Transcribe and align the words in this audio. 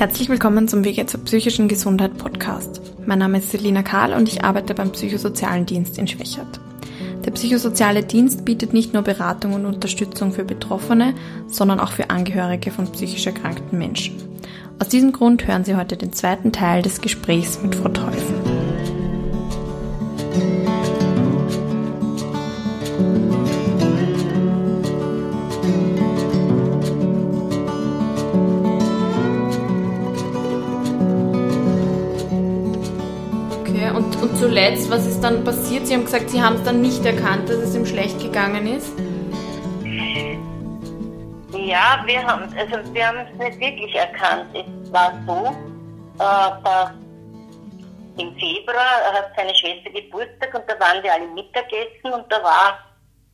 Herzlich 0.00 0.30
willkommen 0.30 0.66
zum 0.66 0.82
Wege 0.82 1.04
zur 1.04 1.22
psychischen 1.24 1.68
Gesundheit 1.68 2.16
Podcast. 2.16 2.80
Mein 3.04 3.18
Name 3.18 3.36
ist 3.36 3.50
Selina 3.50 3.82
Kahl 3.82 4.14
und 4.14 4.30
ich 4.30 4.42
arbeite 4.42 4.72
beim 4.72 4.92
Psychosozialen 4.92 5.66
Dienst 5.66 5.98
in 5.98 6.08
Schwächert. 6.08 6.58
Der 7.26 7.32
psychosoziale 7.32 8.02
Dienst 8.02 8.46
bietet 8.46 8.72
nicht 8.72 8.94
nur 8.94 9.02
Beratung 9.02 9.52
und 9.52 9.66
Unterstützung 9.66 10.32
für 10.32 10.44
Betroffene, 10.44 11.12
sondern 11.48 11.80
auch 11.80 11.92
für 11.92 12.08
Angehörige 12.08 12.70
von 12.70 12.90
psychisch 12.90 13.26
erkrankten 13.26 13.78
Menschen. 13.78 14.16
Aus 14.78 14.88
diesem 14.88 15.12
Grund 15.12 15.46
hören 15.46 15.64
Sie 15.66 15.76
heute 15.76 15.98
den 15.98 16.14
zweiten 16.14 16.50
Teil 16.50 16.80
des 16.80 17.02
Gesprächs 17.02 17.60
mit 17.62 17.74
Frau 17.74 17.90
Teufel. 17.90 18.39
Zuletzt, 34.40 34.90
was 34.90 35.06
ist 35.06 35.20
dann 35.20 35.44
passiert? 35.44 35.86
Sie 35.86 35.94
haben 35.94 36.04
gesagt, 36.04 36.30
Sie 36.30 36.42
haben 36.42 36.56
es 36.56 36.64
dann 36.64 36.80
nicht 36.80 37.04
erkannt, 37.04 37.48
dass 37.48 37.58
es 37.58 37.74
ihm 37.74 37.84
schlecht 37.84 38.18
gegangen 38.18 38.66
ist. 38.66 38.92
Ja, 41.52 42.02
wir 42.06 42.26
haben, 42.26 42.44
also 42.56 42.94
wir 42.94 43.06
haben 43.06 43.18
es 43.18 43.38
nicht 43.38 43.60
wirklich 43.60 43.94
erkannt. 43.94 44.46
Es 44.54 44.92
war 44.92 45.12
so, 45.26 45.46
äh, 46.14 46.64
dass 46.64 46.90
im 48.16 48.34
Februar 48.36 49.12
hat 49.12 49.30
seine 49.36 49.54
Schwester 49.54 49.90
Geburtstag 49.90 50.54
und 50.54 50.64
da 50.66 50.80
waren 50.80 51.02
wir 51.02 51.12
alle 51.12 51.26
Mittagessen 51.28 52.12
und 52.12 52.24
da 52.32 52.42
war 52.42 52.78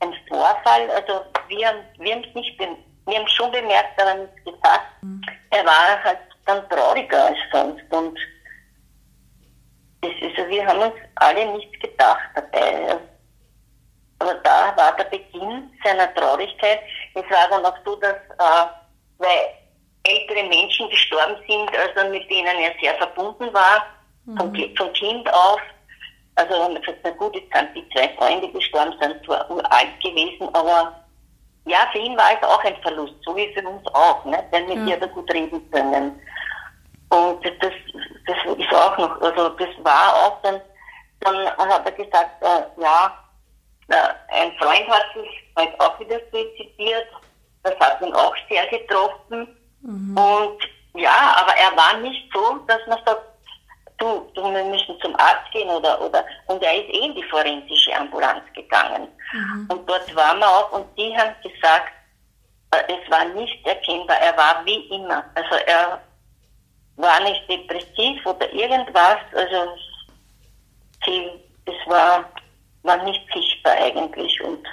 ein 0.01 0.13
Vorfall. 0.29 0.91
Also 0.91 1.25
wir, 1.49 1.69
wir 1.99 2.15
haben 2.15 2.25
es 2.29 2.35
nicht, 2.35 2.59
wir 2.59 3.17
haben 3.17 3.29
schon 3.29 3.53
bemerkt, 3.53 4.01
aber 4.03 4.15
nichts 4.15 4.45
gesagt. 4.45 4.87
Er 5.51 5.65
war 5.65 6.03
halt 6.03 6.19
dann 6.47 6.69
trauriger 6.69 7.27
als 7.27 7.39
sonst 7.53 7.85
und 7.91 8.19
also 10.23 10.49
wir 10.49 10.67
haben 10.67 10.81
uns 10.81 10.95
alle 11.17 11.47
nichts 11.53 11.79
gedacht 11.81 12.29
dabei. 12.35 12.99
Aber 14.19 14.35
da 14.35 14.77
war 14.77 14.97
der 14.97 15.05
Beginn 15.05 15.71
seiner 15.85 16.13
Traurigkeit. 16.15 16.81
Es 17.15 17.25
war 17.31 17.49
dann 17.51 17.67
auch 17.67 17.77
so, 17.85 17.97
dass 17.97 18.15
äh, 18.15 18.67
weil 19.19 19.51
ältere 20.05 20.49
Menschen 20.49 20.89
gestorben 20.89 21.37
sind, 21.49 21.71
also 21.77 22.11
mit 22.11 22.29
denen 22.31 22.59
er 22.59 22.73
sehr 22.81 22.95
verbunden 22.95 23.53
war, 23.53 23.87
mhm. 24.25 24.37
von, 24.37 24.77
von, 24.77 24.93
Kind 24.93 25.33
auf. 25.33 25.61
Also 26.37 26.73
wir 26.73 26.81
gesagt, 26.81 26.99
na 27.03 27.11
gut, 27.11 27.35
jetzt 27.35 27.53
sind 27.53 27.69
die 27.75 27.89
zwei 27.91 28.09
Freunde 28.17 28.49
gestorben, 28.51 28.95
sind 29.01 29.25
zwar 29.25 29.51
uralt 29.51 30.01
gewesen, 30.03 30.49
aber 30.55 31.05
ja, 31.67 31.89
für 31.91 31.99
ihn 31.99 32.17
war 32.17 32.31
es 32.33 32.47
auch 32.47 32.63
ein 32.63 32.77
Verlust, 32.83 33.15
so 33.23 33.35
wie 33.35 33.53
für 33.53 33.67
uns 33.67 33.85
auch, 33.95 34.25
ne? 34.25 34.45
denn 34.53 34.69
mit 34.69 34.79
mhm. 34.79 34.89
ihr 34.89 34.95
hat 34.95 35.03
er 35.03 35.09
gut 35.09 35.33
reden 35.33 35.71
können. 35.71 36.21
Und 37.11 37.45
das, 37.45 37.73
das 38.27 38.59
ist 38.59 38.75
auch 38.75 38.99
noch, 38.99 39.21
also 39.21 39.51
das 39.51 39.69
war 39.83 40.15
auch 40.15 40.43
dann, 40.43 40.61
dann 41.21 41.47
hat 41.59 41.85
er 41.85 41.93
gesagt, 41.93 42.43
äh, 42.43 42.81
ja, 42.81 43.13
äh, 43.89 44.35
ein 44.35 44.53
Freund 44.59 44.89
hat 44.89 45.07
sich 45.15 45.45
halt 45.57 45.81
auch 45.81 45.99
wieder 46.01 46.19
suizidiert, 46.33 47.07
das 47.63 47.79
hat 47.79 48.01
ihn 48.03 48.13
auch 48.15 48.35
sehr 48.49 48.67
getroffen. 48.67 49.57
Mhm. 49.83 50.17
Und 50.17 50.59
ja, 50.95 51.37
aber 51.37 51.53
er 51.57 51.77
war 51.77 51.97
nicht 51.99 52.29
so, 52.33 52.59
dass 52.67 52.81
man 52.89 52.99
sagt, 53.05 53.23
du, 53.99 54.29
du, 54.35 54.43
wir 54.53 54.65
müssen 54.65 54.99
zum 55.01 55.15
Arzt 55.17 55.51
gehen 55.53 55.69
oder, 55.69 56.01
oder, 56.01 56.25
und 56.47 56.63
er 56.63 56.75
ist 56.75 56.89
eh 56.89 57.07
in 57.07 57.15
die 57.15 57.25
forensische 57.25 57.95
Ambulanz 57.95 58.43
gegangen. 58.55 59.09
Mhm. 59.33 59.69
Und 59.71 59.89
dort 59.89 60.15
waren 60.17 60.39
wir 60.39 60.49
auch 60.49 60.73
und 60.73 60.87
die 60.99 61.17
haben 61.17 61.35
gesagt, 61.43 61.93
äh, 62.73 62.83
es 62.89 63.11
war 63.11 63.25
nicht 63.27 63.65
erkennbar, 63.67 64.17
er 64.21 64.37
war 64.37 64.65
wie 64.65 64.87
immer. 64.89 65.25
Also 65.35 65.55
er 65.67 66.01
war 66.97 67.21
nicht 67.21 67.49
depressiv 67.49 68.25
oder 68.27 68.53
irgendwas. 68.53 69.19
Also 69.33 69.73
sie, 71.05 71.29
es 71.67 71.91
war, 71.91 72.31
war 72.83 73.05
nicht 73.05 73.23
sichtbar 73.33 73.75
eigentlich. 73.75 74.41
Und 74.43 74.67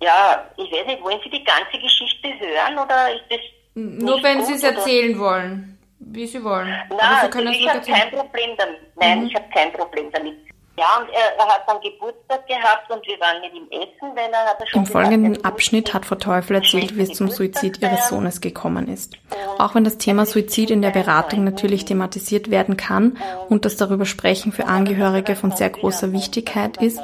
ja, 0.00 0.50
ich 0.56 0.70
weiß 0.70 0.86
nicht, 0.86 1.02
wollen 1.02 1.20
Sie 1.22 1.30
die 1.30 1.44
ganze 1.44 1.78
Geschichte 1.78 2.28
hören 2.38 2.78
oder 2.78 3.14
ist 3.14 3.24
das. 3.30 3.40
Nur 3.74 4.22
wenn 4.22 4.44
Sie 4.44 4.54
es 4.54 4.62
erzählen 4.62 5.18
wollen, 5.18 5.78
wie 5.98 6.26
Sie 6.26 6.42
wollen. 6.42 6.68
Nein, 6.90 7.00
also 7.00 7.38
ich 7.40 7.68
habe 7.68 7.80
kein 7.80 8.10
Problem 8.10 8.56
damit. 8.56 8.96
Nein, 8.96 9.20
mhm. 9.20 9.26
ich 9.26 9.34
habe 9.34 9.48
kein 9.52 9.72
Problem 9.72 10.12
damit. 10.12 10.36
Ja, 10.76 10.98
und 11.00 11.08
er, 11.08 11.38
er, 11.38 11.46
hat 11.46 11.62
dann 11.68 11.80
Geburtstag 11.80 12.48
gehabt 12.48 12.90
und 12.90 13.06
wir 13.06 13.20
waren 13.20 13.40
mit 13.40 13.54
ihm 13.54 13.68
essen, 13.70 14.16
weil 14.16 14.28
er 14.32 14.46
hat 14.46 14.68
schon 14.68 14.80
Im 14.82 14.86
folgenden 14.86 15.34
gesagt, 15.34 15.46
Abschnitt 15.46 15.94
hat 15.94 16.04
Frau 16.04 16.16
Teufel 16.16 16.56
erzählt, 16.56 16.96
wie 16.96 17.02
es 17.02 17.12
zum 17.12 17.30
Suizid 17.30 17.80
ihres 17.80 18.08
Sohnes 18.08 18.40
gekommen 18.40 18.88
ist. 18.88 19.16
Auch 19.58 19.76
wenn 19.76 19.84
das 19.84 19.98
Thema 19.98 20.26
Suizid 20.26 20.72
in 20.72 20.82
der 20.82 20.90
Beratung 20.90 21.44
natürlich 21.44 21.84
thematisiert 21.84 22.50
werden 22.50 22.76
kann 22.76 23.18
und 23.48 23.64
das 23.64 23.76
darüber 23.76 24.04
sprechen 24.04 24.50
für 24.50 24.66
Angehörige 24.66 25.36
von 25.36 25.52
sehr 25.52 25.70
großer 25.70 26.12
Wichtigkeit 26.12 26.78
ist, 26.78 27.00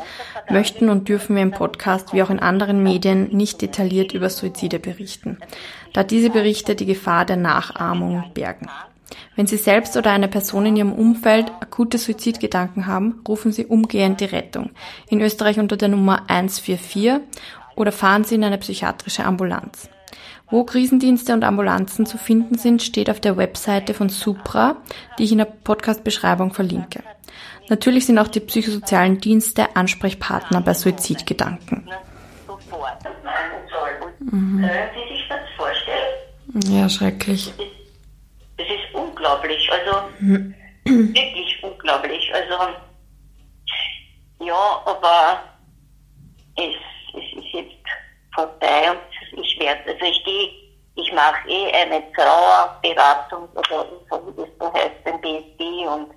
möchten 0.48 0.88
und 0.88 1.08
dürfen 1.08 1.36
wir 1.36 1.42
im 1.42 1.52
Podcast 1.52 2.12
wie 2.12 2.24
auch 2.24 2.30
in 2.30 2.40
anderen 2.40 2.82
Medien 2.82 3.28
nicht 3.28 3.62
detailliert 3.62 4.12
über 4.12 4.30
Suizide 4.30 4.80
berichten, 4.80 5.38
da 5.92 6.02
diese 6.02 6.30
Berichte 6.30 6.74
die 6.74 6.86
Gefahr 6.86 7.24
der 7.24 7.36
Nachahmung 7.36 8.32
bergen. 8.34 8.68
Wenn 9.36 9.46
Sie 9.46 9.56
selbst 9.56 9.96
oder 9.96 10.10
eine 10.10 10.28
Person 10.28 10.66
in 10.66 10.76
Ihrem 10.76 10.92
Umfeld 10.92 11.50
akute 11.60 11.98
Suizidgedanken 11.98 12.86
haben, 12.86 13.22
rufen 13.26 13.52
Sie 13.52 13.66
umgehend 13.66 14.20
die 14.20 14.26
Rettung. 14.26 14.70
In 15.08 15.20
Österreich 15.20 15.58
unter 15.58 15.76
der 15.76 15.88
Nummer 15.88 16.22
144 16.28 17.20
oder 17.76 17.92
fahren 17.92 18.24
Sie 18.24 18.34
in 18.34 18.44
eine 18.44 18.58
psychiatrische 18.58 19.24
Ambulanz. 19.24 19.88
Wo 20.50 20.64
Krisendienste 20.64 21.32
und 21.32 21.44
Ambulanzen 21.44 22.06
zu 22.06 22.18
finden 22.18 22.58
sind, 22.58 22.82
steht 22.82 23.08
auf 23.08 23.20
der 23.20 23.36
Webseite 23.36 23.94
von 23.94 24.08
Supra, 24.08 24.76
die 25.18 25.24
ich 25.24 25.32
in 25.32 25.38
der 25.38 25.44
Podcast-Beschreibung 25.44 26.52
verlinke. 26.52 27.02
Natürlich 27.68 28.06
sind 28.06 28.18
auch 28.18 28.26
die 28.26 28.40
psychosozialen 28.40 29.20
Dienste 29.20 29.76
Ansprechpartner 29.76 30.60
bei 30.60 30.74
Suizidgedanken. 30.74 31.88
Mhm. 34.18 34.60
Können 34.60 34.90
Sie 34.94 35.14
sich 35.14 35.20
das 38.60 38.68
schrecklich 38.68 38.94
unglaublich. 38.94 39.70
Also 39.72 40.08
mhm. 40.20 40.54
wirklich 40.84 41.62
unglaublich. 41.62 42.32
Also 42.34 42.74
ja, 44.40 44.82
aber 44.84 45.42
es, 46.56 46.74
es 47.14 47.38
ist 47.38 47.52
jetzt 47.52 47.86
vorbei 48.34 48.90
und 48.90 49.38
ich 49.38 49.58
werde, 49.60 49.90
also 49.90 50.04
ich 50.04 50.24
gehe, 50.24 50.50
ich 50.94 51.12
mache 51.12 51.48
eh 51.48 51.72
eine 51.72 52.02
Trauerberatung 52.12 53.48
oder 53.54 53.86
so 54.10 54.26
wie 54.26 54.40
das 54.40 54.48
so 54.58 54.72
heißt, 54.72 55.06
ein 55.06 55.20
BSD 55.20 55.86
und 55.86 56.10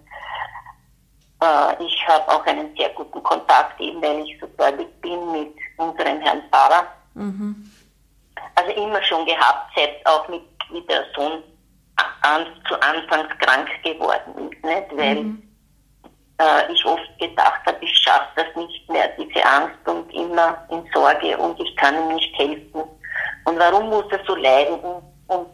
äh, 1.41 1.83
ich 1.83 2.07
habe 2.07 2.27
auch 2.29 2.45
einen 2.45 2.75
sehr 2.77 2.89
guten 2.89 3.21
Kontakt, 3.23 3.79
eben 3.81 4.01
weil 4.01 4.25
ich 4.25 4.39
so 4.39 4.47
deutlich 4.57 4.87
bin 5.01 5.31
mit 5.31 5.53
unserem 5.77 6.21
Herrn 6.21 6.43
Pfarrer. 6.49 6.87
Mhm. 7.13 7.69
Also 8.55 8.71
immer 8.71 9.03
schon 9.03 9.25
gehabt, 9.25 9.73
selbst 9.75 10.05
auch 10.05 10.27
mit, 10.27 10.43
mit 10.71 10.89
der 10.89 11.05
Sohn 11.15 11.43
an, 12.21 12.45
zu 12.67 12.75
Anfangs 12.81 13.37
krank 13.39 13.69
geworden 13.83 14.51
ist, 14.51 14.63
nicht? 14.63 14.97
weil 14.97 15.15
mhm. 15.15 15.43
äh, 16.39 16.71
ich 16.71 16.85
oft 16.85 17.19
gedacht 17.19 17.61
habe, 17.65 17.77
ich 17.81 17.95
schaffe 17.99 18.29
das 18.35 18.55
nicht 18.55 18.89
mehr, 18.89 19.09
diese 19.17 19.45
Angst 19.45 19.87
und 19.87 20.11
immer 20.13 20.65
in 20.69 20.87
Sorge 20.93 21.37
und 21.37 21.59
ich 21.59 21.75
kann 21.75 21.95
ihm 21.95 22.15
nicht 22.15 22.37
helfen. 22.37 22.83
Und 23.45 23.59
warum 23.59 23.89
muss 23.89 24.05
er 24.11 24.23
so 24.25 24.35
leiden? 24.35 24.79
Und, 24.79 25.03
und 25.27 25.47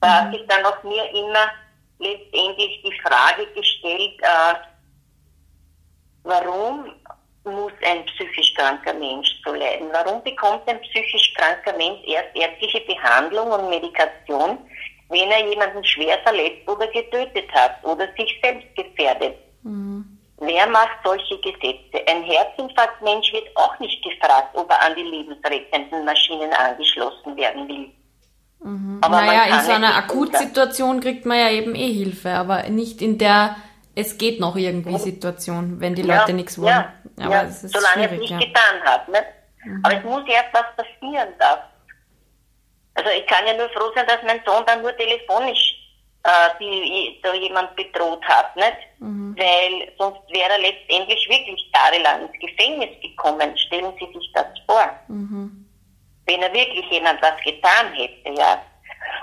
da 0.00 0.08
mhm. 0.08 0.12
hat 0.12 0.32
sich 0.32 0.46
dann 0.48 0.64
auch 0.64 0.82
mir 0.82 1.08
immer 1.10 1.50
letztendlich 1.98 2.82
die 2.82 3.00
Frage 3.02 3.46
gestellt, 3.54 4.20
äh, 4.20 4.54
warum 6.24 6.92
muss 7.44 7.72
ein 7.86 8.04
psychisch 8.06 8.54
kranker 8.54 8.94
Mensch 8.94 9.28
so 9.44 9.52
leiden? 9.52 9.88
Warum 9.92 10.22
bekommt 10.22 10.66
ein 10.68 10.80
psychisch 10.80 11.34
kranker 11.34 11.76
Mensch 11.76 12.00
erst 12.06 12.34
ärztliche 12.34 12.80
Behandlung 12.80 13.50
und 13.50 13.68
Medikation, 13.68 14.58
wenn 15.08 15.30
er 15.30 15.48
jemanden 15.48 15.84
schwer 15.84 16.18
verletzt 16.24 16.68
oder 16.68 16.86
getötet 16.88 17.50
hat 17.52 17.82
oder 17.84 18.06
sich 18.16 18.40
selbst 18.42 18.68
gefährdet. 18.76 19.36
Mhm. 19.62 20.18
Wer 20.38 20.66
macht 20.66 20.98
solche 21.04 21.38
Gesetze? 21.38 22.06
Ein 22.06 22.22
Herzinfarktmensch 22.24 23.32
wird 23.32 23.56
auch 23.56 23.78
nicht 23.78 24.02
gefragt, 24.02 24.54
ob 24.54 24.68
er 24.70 24.82
an 24.82 24.94
die 24.96 25.02
lebensrettenden 25.02 26.04
Maschinen 26.04 26.52
angeschlossen 26.52 27.36
werden 27.36 27.68
will. 27.68 27.90
Mhm. 28.60 28.98
Aber 29.00 29.22
naja, 29.22 29.56
in 29.56 29.64
so 29.64 29.72
einer 29.72 29.94
Akutsituation 29.96 31.00
kriegt 31.00 31.24
man 31.24 31.38
ja 31.38 31.50
eben 31.50 31.74
eh 31.74 31.92
Hilfe, 31.92 32.30
aber 32.30 32.64
nicht 32.64 33.00
in 33.00 33.18
der 33.18 33.56
es 33.96 34.18
geht 34.18 34.40
noch 34.40 34.56
irgendwie 34.56 34.98
Situation, 34.98 35.80
wenn 35.80 35.94
die 35.94 36.02
Leute 36.02 36.28
ja, 36.28 36.34
nichts 36.34 36.60
wollen. 36.60 36.84
Ja, 37.16 37.26
aber 37.26 37.44
ja, 37.44 37.48
solange 37.48 38.06
es 38.06 38.18
nicht 38.18 38.30
ja. 38.30 38.38
getan 38.38 38.82
hat. 38.84 39.08
Ne? 39.08 39.18
Mhm. 39.64 39.80
Aber 39.84 39.96
es 39.96 40.04
muss 40.04 40.22
erst 40.28 40.52
was 40.52 40.64
passieren, 40.76 41.28
dass 41.38 41.58
also 42.94 43.10
ich 43.10 43.26
kann 43.26 43.46
ja 43.46 43.54
nur 43.54 43.68
froh 43.70 43.90
sein, 43.94 44.06
dass 44.06 44.22
mein 44.22 44.40
Sohn 44.46 44.64
dann 44.66 44.82
nur 44.82 44.96
telefonisch 44.96 45.84
äh, 46.24 46.50
die, 46.60 47.20
so 47.22 47.32
jemand 47.34 47.74
bedroht 47.76 48.24
hat, 48.24 48.54
nicht? 48.56 48.76
Mhm. 48.98 49.36
Weil 49.36 49.92
sonst 49.98 50.22
wäre 50.30 50.52
er 50.52 50.58
letztendlich 50.58 51.28
wirklich 51.28 51.70
jahrelang 51.74 52.28
ins 52.28 52.40
Gefängnis 52.40 53.00
gekommen. 53.02 53.56
Stellen 53.58 53.92
Sie 53.98 54.18
sich 54.18 54.32
das 54.32 54.46
vor. 54.66 54.88
Mhm. 55.08 55.66
Wenn 56.26 56.42
er 56.42 56.52
wirklich 56.52 56.88
jemand 56.90 57.20
was 57.20 57.36
getan 57.44 57.92
hätte, 57.94 58.30
ja. 58.40 58.62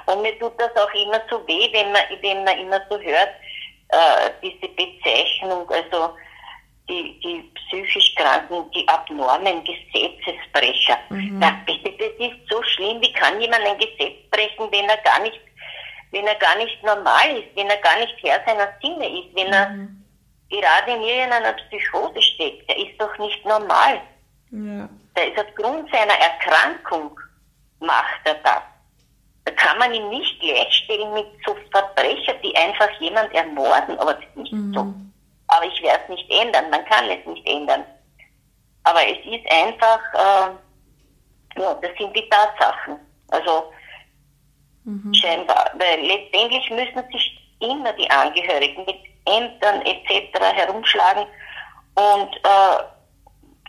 Und 0.05 0.21
mir 0.21 0.37
tut 0.37 0.53
das 0.59 0.75
auch 0.75 0.93
immer 0.93 1.21
so 1.29 1.45
weh, 1.47 1.69
wenn 1.73 1.91
man, 1.91 2.01
wenn 2.21 2.43
man 2.43 2.59
immer 2.59 2.79
so 2.89 2.99
hört, 2.99 3.29
äh, 3.89 4.29
diese 4.43 4.67
Bezeichnung, 4.73 5.69
also 5.69 6.13
die, 6.89 7.19
die 7.19 7.51
psychisch 7.55 8.15
Kranken, 8.15 8.69
die 8.71 8.87
abnormen 8.87 9.63
Gesetzesbrecher. 9.63 10.97
Mhm. 11.09 11.39
Na, 11.39 11.61
bitte, 11.65 11.91
das 11.99 12.27
ist 12.27 12.37
so 12.49 12.61
schlimm. 12.63 13.01
Wie 13.01 13.13
kann 13.13 13.39
jemand 13.39 13.63
ein 13.65 13.77
Gesetz 13.77 14.17
brechen, 14.29 14.71
wenn 14.71 14.89
er 14.89 14.97
gar 14.97 15.21
nicht, 15.21 15.39
wenn 16.11 16.27
er 16.27 16.35
gar 16.35 16.55
nicht 16.57 16.83
normal 16.83 17.37
ist, 17.37 17.55
wenn 17.55 17.67
er 17.67 17.77
gar 17.77 17.97
nicht 17.99 18.15
Herr 18.21 18.41
seiner 18.45 18.69
Sinne 18.81 19.19
ist, 19.19 19.35
wenn 19.35 19.53
er 19.53 19.69
mhm. 19.69 20.03
gerade 20.49 20.91
in 20.91 21.01
irgendeiner 21.01 21.53
Psychose 21.53 22.21
steckt? 22.21 22.69
Der 22.69 22.77
ist 22.77 22.99
doch 22.99 23.17
nicht 23.17 23.45
normal. 23.45 24.01
Ja. 24.51 24.89
Der 25.15 25.31
ist 25.31 25.39
aufgrund 25.39 25.89
seiner 25.91 26.13
Erkrankung 26.13 27.17
macht 27.79 28.21
er 28.25 28.35
das. 28.35 28.61
Da 29.43 29.51
kann 29.53 29.79
man 29.79 29.93
ihn 29.93 30.09
nicht 30.09 30.39
gleichstellen 30.39 31.13
mit 31.13 31.25
so 31.45 31.55
Verbrechern, 31.71 32.35
die 32.43 32.55
einfach 32.55 32.89
jemand 32.99 33.33
ermorden, 33.33 33.97
aber 33.97 34.13
das 34.13 34.23
ist 34.23 34.37
nicht 34.37 34.53
mhm. 34.53 34.73
so. 34.73 34.93
Aber 35.61 35.71
ich 35.71 35.83
werde 35.83 36.03
es 36.03 36.09
nicht 36.09 36.31
ändern, 36.31 36.71
man 36.71 36.83
kann 36.85 37.07
es 37.09 37.23
nicht 37.23 37.47
ändern. 37.47 37.85
Aber 38.83 38.99
es 39.05 39.19
ist 39.25 39.51
einfach, 39.51 39.99
äh, 40.15 41.59
ja, 41.61 41.73
das 41.75 41.91
sind 41.99 42.15
die 42.15 42.27
Tatsachen. 42.29 42.97
Also 43.29 43.71
mhm. 44.85 45.13
scheinbar, 45.13 45.69
weil 45.75 46.01
letztendlich 46.01 46.67
müssen 46.71 47.11
sich 47.11 47.39
immer 47.59 47.93
die 47.93 48.09
Angehörigen 48.09 48.85
mit 48.85 48.97
Ämtern 49.25 49.85
etc. 49.85 50.39
herumschlagen 50.39 51.27
und 51.93 52.35
äh, 52.37 52.83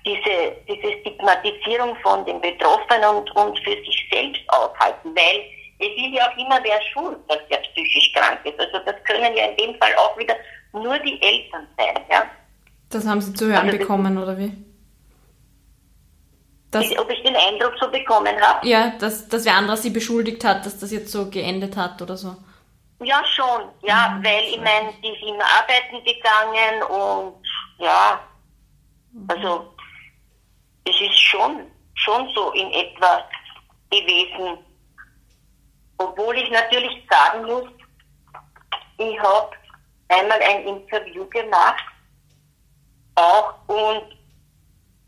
diese, 0.07 0.57
diese 0.67 0.99
Stigmatisierung 1.01 1.95
von 1.97 2.25
den 2.25 2.41
Betroffenen 2.41 3.17
und, 3.17 3.31
und 3.37 3.59
für 3.59 3.77
sich 3.85 4.09
selbst 4.11 4.41
aushalten, 4.49 5.15
weil 5.15 5.45
es 5.79 5.89
ist 5.89 6.15
ja 6.15 6.27
auch 6.27 6.37
immer 6.39 6.59
wer 6.63 6.81
schuld, 6.91 7.19
dass 7.29 7.41
er 7.51 7.59
psychisch 7.59 8.15
krank 8.15 8.41
ist. 8.45 8.59
Also 8.59 8.79
das 8.79 8.95
können 9.05 9.37
ja 9.37 9.45
in 9.49 9.57
dem 9.59 9.75
Fall 9.79 9.95
auch 9.97 10.17
wieder 10.17 10.35
nur 10.73 10.99
die 10.99 11.21
Eltern 11.21 11.67
sein. 11.77 12.05
Ja? 12.11 12.25
Das 12.91 13.07
haben 13.07 13.21
Sie 13.21 13.33
zu 13.35 13.47
hören 13.47 13.67
also 13.67 13.79
bekommen, 13.79 14.19
oder 14.19 14.39
wie? 14.39 14.53
Das, 16.71 16.87
ob 16.99 17.11
ich 17.11 17.23
den 17.23 17.37
Eindruck 17.37 17.75
so 17.79 17.91
bekommen 17.91 18.35
habe? 18.41 18.67
Ja, 18.67 18.93
dass, 18.99 19.29
dass 19.29 19.45
wer 19.45 19.57
anderes 19.57 19.83
Sie 19.83 19.91
beschuldigt 19.91 20.43
hat, 20.43 20.65
dass 20.65 20.79
das 20.79 20.91
jetzt 20.91 21.13
so 21.13 21.29
geendet 21.29 21.77
hat 21.77 22.01
oder 22.01 22.17
so. 22.17 22.35
Ja, 23.03 23.23
schon. 23.27 23.69
Ja, 23.83 24.09
mhm, 24.09 24.25
weil 24.25 24.45
ich 24.45 24.59
meine, 24.59 24.93
die 25.03 25.15
sind 25.23 25.41
arbeiten 25.43 26.03
gegangen 26.05 26.83
und 26.85 27.43
ja, 27.79 28.21
mhm. 29.13 29.27
also 29.29 29.75
es 30.85 30.99
ist 31.01 31.19
schon, 31.19 31.67
schon 31.95 32.29
so 32.35 32.53
in 32.53 32.71
etwa 32.73 33.23
gewesen. 33.91 34.59
Obwohl 35.99 36.37
ich 36.37 36.51
natürlich 36.51 37.07
sagen 37.11 37.45
muss, 37.45 37.69
ich 38.97 39.19
habe 39.21 39.51
einmal 40.13 40.41
ein 40.43 40.67
Interview 40.67 41.27
gemacht, 41.29 41.85
auch, 43.15 43.55
und 43.67 44.17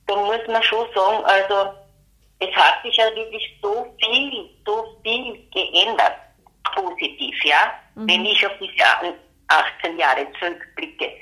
da 0.06 0.16
muss 0.16 0.46
man 0.46 0.62
schon 0.62 0.86
sagen, 0.94 1.24
also 1.24 1.72
es 2.38 2.54
hat 2.54 2.82
sich 2.82 2.96
ja 2.96 3.06
wirklich 3.14 3.58
so 3.62 3.86
viel, 3.98 4.50
so 4.66 4.98
viel 5.02 5.48
geändert, 5.52 6.16
positiv, 6.74 7.34
ja, 7.44 7.72
mhm. 7.94 8.08
wenn 8.08 8.26
ich 8.26 8.46
auf 8.46 8.52
diese 8.60 8.84
18 9.48 9.98
Jahre 9.98 10.26
zurückblicke, 10.38 11.12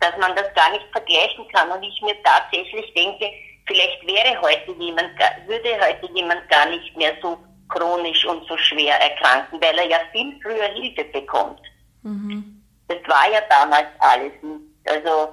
dass 0.00 0.16
man 0.18 0.34
das 0.36 0.52
gar 0.54 0.70
nicht 0.72 0.84
vergleichen 0.92 1.46
kann 1.48 1.70
und 1.70 1.82
ich 1.82 2.02
mir 2.02 2.16
tatsächlich 2.22 2.92
denke, 2.94 3.30
vielleicht 3.66 4.06
wäre 4.06 4.40
heute 4.40 4.72
jemand, 4.72 5.10
würde 5.46 5.78
heute 5.80 6.12
jemand 6.12 6.48
gar 6.50 6.66
nicht 6.66 6.96
mehr 6.96 7.14
so 7.22 7.38
chronisch 7.68 8.24
und 8.26 8.46
so 8.48 8.56
schwer 8.58 9.00
erkranken, 9.00 9.60
weil 9.62 9.78
er 9.78 9.88
ja 9.88 9.98
viel 10.10 10.38
früher 10.42 10.68
Hilfe 10.74 11.04
bekommt. 11.04 11.60
Mhm. 12.02 12.61
Das 12.92 13.08
war 13.08 13.30
ja 13.30 13.40
damals 13.48 13.86
alles 14.00 14.32
nicht. 14.42 14.60
Also, 14.86 15.32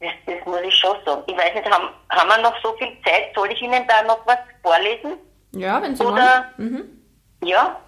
das, 0.00 0.12
das 0.26 0.46
muss 0.46 0.60
ich 0.62 0.74
schon 0.74 0.96
sagen. 1.04 1.22
Ich 1.26 1.36
weiß 1.36 1.54
nicht, 1.54 1.70
haben, 1.70 1.88
haben 2.10 2.28
wir 2.28 2.38
noch 2.38 2.62
so 2.62 2.72
viel 2.74 2.96
Zeit? 3.04 3.34
Soll 3.34 3.52
ich 3.52 3.60
Ihnen 3.60 3.86
da 3.86 4.02
noch 4.02 4.26
was 4.26 4.38
vorlesen? 4.62 5.18
Ja, 5.52 5.82
wenn 5.82 5.94
Sie 5.94 6.04
Oder, 6.04 6.52
wollen. 6.56 6.70
Mhm. 6.72 7.48
Ja, 7.48 7.80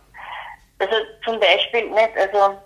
also 0.78 0.94
zum 1.24 1.38
Beispiel 1.38 1.88
nicht, 1.90 2.16
also 2.16 2.58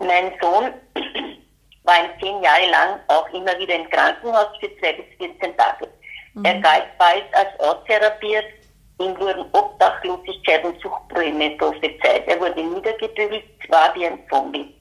mein 0.00 0.32
Sohn 0.40 0.72
war 1.84 2.04
ihn 2.04 2.10
zehn 2.20 2.42
Jahre 2.42 2.70
lang 2.70 3.00
auch 3.08 3.28
immer 3.32 3.56
wieder 3.58 3.76
im 3.76 3.88
Krankenhaus 3.90 4.48
für 4.58 4.76
zwei 4.78 4.94
bis 4.94 5.04
14 5.18 5.56
Tage. 5.56 5.88
Mhm. 6.34 6.44
Er 6.44 6.60
galt 6.60 6.98
bald 6.98 7.24
als 7.32 7.60
austherapiert, 7.60 8.46
ihm 8.98 9.18
wurden 9.18 9.44
Obdachlosigkeit 9.52 10.64
und 10.64 10.80
Suchtprobleme 10.80 11.50
prophezeit. 11.56 12.26
Er 12.26 12.40
wurde 12.40 12.62
niedergebügelt, 12.62 13.44
zwar 13.66 13.94
wie 13.94 14.06
ein 14.06 14.18
Zombie. 14.30 14.74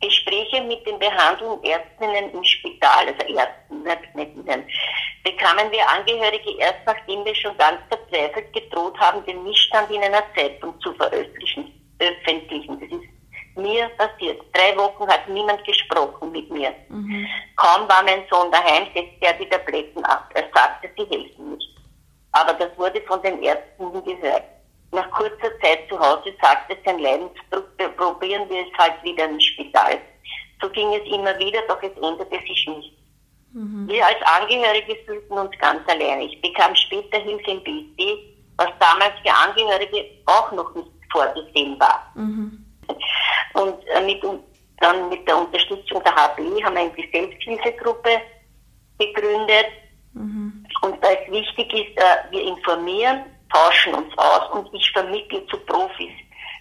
Gespräche 0.00 0.62
mit 0.62 0.86
den 0.86 0.98
behandelnden 0.98 1.62
Ärztinnen 1.64 2.32
im 2.32 2.44
Spital, 2.44 3.08
also 3.08 3.34
Ärzten, 3.34 3.82
nicht 3.82 4.14
mit 4.14 4.36
ihnen, 4.36 4.64
bekamen 5.24 5.70
wir 5.72 5.88
Angehörige 5.88 6.56
erst 6.58 6.86
nachdem 6.86 7.24
wir 7.24 7.34
schon 7.34 7.56
ganz 7.58 7.80
verzweifelt 7.88 8.52
gedroht 8.52 8.96
haben, 8.98 9.24
den 9.26 9.42
Missstand 9.42 9.90
in 9.90 10.02
einer 10.02 10.22
Zeitung 10.36 10.80
zu 10.80 10.92
veröffentlichen. 10.94 11.72
Öffentlichen. 11.98 12.78
Das 12.78 12.90
ist 12.90 13.08
mir 13.56 13.88
passiert. 13.98 14.40
Drei 14.52 14.76
Wochen 14.76 15.08
hat 15.08 15.28
niemand 15.28 15.64
gesprochen 15.64 16.30
mit 16.30 16.48
mir. 16.50 16.72
Mhm. 16.88 17.26
Kaum 17.56 17.88
war 17.88 18.04
mein 18.04 18.22
Sohn 18.30 18.52
daheim, 18.52 18.86
setzte 18.94 19.26
er 19.26 19.32
die 19.32 19.48
Tabletten 19.48 20.04
ab. 20.04 20.30
Er 20.34 20.44
sagte, 20.54 20.88
sie 20.96 21.04
helfen 21.10 21.54
nicht. 21.54 21.77
Aber 22.32 22.52
das 22.54 22.76
wurde 22.76 23.00
von 23.02 23.22
den 23.22 23.42
Ärzten 23.42 23.92
nie 23.92 24.02
gehört. 24.02 24.44
Nach 24.92 25.10
kurzer 25.10 25.58
Zeit 25.62 25.88
zu 25.88 25.98
Hause 25.98 26.32
sagte 26.40 26.76
sein 26.84 26.98
Leidensdruck, 26.98 27.76
probieren 27.96 28.48
wir 28.48 28.62
es 28.62 28.78
halt 28.78 29.02
wieder 29.02 29.26
im 29.26 29.38
Spital. 29.40 29.98
So 30.60 30.68
ging 30.70 30.92
es 30.94 31.06
immer 31.12 31.38
wieder, 31.38 31.60
doch 31.68 31.82
es 31.82 31.94
änderte 31.96 32.38
sich 32.46 32.66
nicht. 32.66 32.98
Mhm. 33.52 33.88
Wir 33.88 34.06
als 34.06 34.18
Angehörige 34.22 34.96
fühlten 35.06 35.32
uns 35.32 35.50
ganz 35.58 35.80
alleine. 35.88 36.24
Ich 36.24 36.40
bekam 36.40 36.74
später 36.74 37.18
Hilfe 37.18 37.50
im 37.50 37.62
BSD, 37.62 38.18
was 38.56 38.68
damals 38.78 39.14
für 39.22 39.32
Angehörige 39.32 40.04
auch 40.26 40.52
noch 40.52 40.74
nicht 40.74 40.90
vorgesehen 41.10 41.78
war. 41.78 42.10
Mhm. 42.14 42.64
Und 43.54 43.86
äh, 43.88 44.00
mit, 44.02 44.22
dann 44.80 45.08
mit 45.08 45.26
der 45.26 45.38
Unterstützung 45.38 46.02
der 46.02 46.14
HBI 46.14 46.62
haben 46.62 46.74
wir 46.74 46.82
eine 46.82 47.10
Selbsthilfegruppe 47.12 48.20
gegründet. 48.98 49.66
Und 50.82 51.02
da 51.02 51.08
es 51.10 51.30
wichtig 51.30 51.72
ist, 51.72 51.96
äh, 51.98 52.30
wir 52.30 52.42
informieren, 52.42 53.24
tauschen 53.52 53.94
uns 53.94 54.16
aus 54.18 54.50
und 54.52 54.72
ich 54.74 54.90
vermittle 54.92 55.46
zu 55.46 55.58
Profis. 55.60 56.12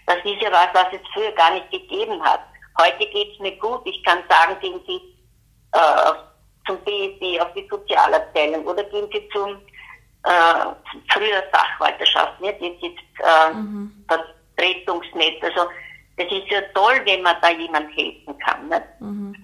Das 0.06 0.18
ist 0.18 0.42
ja 0.42 0.52
was, 0.52 0.70
was 0.74 0.94
es 0.94 1.08
früher 1.14 1.32
gar 1.34 1.52
nicht 1.54 1.70
gegeben 1.70 2.22
hat. 2.24 2.42
Heute 2.80 3.06
geht 3.08 3.34
es 3.34 3.40
mir 3.40 3.56
gut. 3.58 3.82
Ich 3.86 4.04
kann 4.04 4.20
sagen, 4.30 4.58
gehen 4.62 4.80
Sie 4.88 5.02
äh, 5.74 6.14
zum 6.66 6.78
BSD, 6.84 7.40
auf 7.40 7.54
die 7.54 7.68
Sozialabteilung 7.70 8.66
oder 8.66 8.84
gehen 8.86 9.10
Sie 9.12 9.28
zum 9.30 9.58
äh, 10.24 11.02
früher 11.12 11.44
Sachwalterschaft, 11.52 12.40
nicht? 12.42 12.62
Jetzt 12.62 12.84
ist 12.84 13.24
äh, 13.24 13.54
mhm. 13.54 14.06
Vertretungsnetz. 14.08 15.44
Also 15.44 15.70
das 16.18 16.32
ist 16.32 16.50
ja 16.50 16.62
toll, 16.74 17.02
wenn 17.06 17.22
man 17.22 17.36
da 17.42 17.50
jemand 17.50 17.96
helfen 17.96 18.38
kann. 18.40 18.70
Nicht? 18.70 18.84
Mhm. 19.00 19.36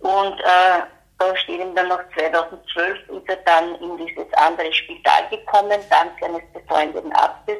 Und 0.00 0.40
äh, 0.40 0.82
da 1.20 1.36
steht 1.36 1.60
ihm 1.60 1.74
dann 1.74 1.88
noch 1.88 2.00
2012 2.16 2.98
ist 3.10 3.28
er 3.28 3.36
dann 3.44 3.74
in 3.76 3.96
dieses 3.98 4.32
andere 4.34 4.72
Spital 4.72 5.28
gekommen, 5.30 5.78
dank 5.90 6.12
eines 6.22 6.42
befreundeten 6.52 7.12
Arztes. 7.12 7.58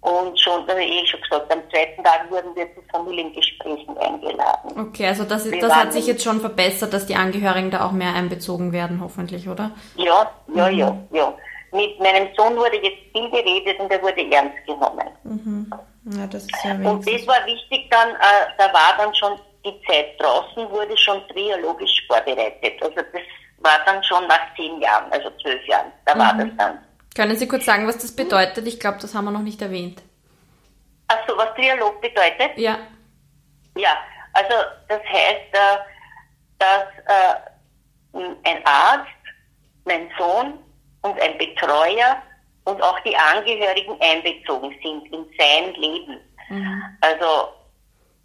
Und 0.00 0.38
schon, 0.38 0.60
also 0.68 0.80
eh 0.80 1.04
schon 1.06 1.20
gesagt, 1.20 1.52
am 1.52 1.60
zweiten 1.70 2.04
Tag 2.04 2.30
wurden 2.30 2.54
wir 2.54 2.72
zu 2.72 2.80
Familiengesprächen 2.92 3.98
eingeladen. 3.98 4.78
Okay, 4.78 5.08
also 5.08 5.24
das, 5.24 5.50
das 5.50 5.74
hat 5.74 5.92
sich 5.92 6.06
jetzt 6.06 6.22
schon 6.22 6.40
verbessert, 6.40 6.92
dass 6.92 7.06
die 7.06 7.16
Angehörigen 7.16 7.72
da 7.72 7.84
auch 7.84 7.90
mehr 7.90 8.14
einbezogen 8.14 8.72
werden, 8.72 9.00
hoffentlich, 9.02 9.48
oder? 9.48 9.72
Ja, 9.96 10.30
ja, 10.54 10.70
mhm. 10.70 10.78
ja, 10.78 10.96
ja. 11.10 11.34
Mit 11.72 11.98
meinem 11.98 12.28
Sohn 12.36 12.56
wurde 12.56 12.76
jetzt 12.76 13.12
viel 13.12 13.28
geredet 13.28 13.80
und 13.80 13.90
er 13.90 14.00
wurde 14.00 14.22
ernst 14.30 14.56
genommen. 14.66 15.08
Mhm. 15.24 15.70
Ja, 16.16 16.26
das 16.28 16.44
ist 16.44 16.64
ja 16.64 16.74
und 16.74 17.06
das 17.06 17.26
war 17.26 17.44
wichtig 17.44 17.90
dann, 17.90 18.10
äh, 18.10 18.46
da 18.56 18.72
war 18.72 18.96
dann 18.96 19.14
schon 19.14 19.32
die 19.72 19.86
Zeit 19.86 20.20
draußen, 20.20 20.70
wurde 20.70 20.96
schon 20.96 21.26
triologisch 21.28 22.04
vorbereitet. 22.06 22.82
Also 22.82 22.96
das 22.96 23.22
war 23.58 23.78
dann 23.84 24.02
schon 24.04 24.26
nach 24.26 24.54
zehn 24.56 24.80
Jahren, 24.80 25.10
also 25.12 25.30
zwölf 25.42 25.64
Jahren, 25.66 25.92
da 26.04 26.14
mhm. 26.14 26.18
war 26.18 26.34
das 26.34 26.48
dann. 26.56 26.78
Können 27.14 27.36
Sie 27.36 27.48
kurz 27.48 27.64
sagen, 27.64 27.86
was 27.86 27.98
das 27.98 28.14
bedeutet? 28.14 28.66
Ich 28.66 28.78
glaube, 28.78 28.98
das 29.00 29.14
haben 29.14 29.24
wir 29.24 29.32
noch 29.32 29.42
nicht 29.42 29.60
erwähnt. 29.60 30.02
Achso, 31.08 31.36
was 31.36 31.54
Trialog 31.54 32.00
bedeutet? 32.00 32.56
Ja. 32.56 32.78
Ja, 33.76 33.96
also 34.34 34.54
das 34.88 35.00
heißt, 35.00 35.52
äh, 35.52 35.78
dass 36.58 36.84
äh, 37.06 38.20
ein 38.44 38.64
Arzt, 38.64 39.10
mein 39.84 40.10
Sohn 40.18 40.58
und 41.02 41.20
ein 41.20 41.38
Betreuer 41.38 42.22
und 42.64 42.82
auch 42.82 42.98
die 43.00 43.16
Angehörigen 43.16 43.96
einbezogen 44.00 44.74
sind 44.82 45.12
in 45.12 45.26
sein 45.38 45.74
Leben. 45.74 46.20
Mhm. 46.50 46.82
Also 47.00 47.48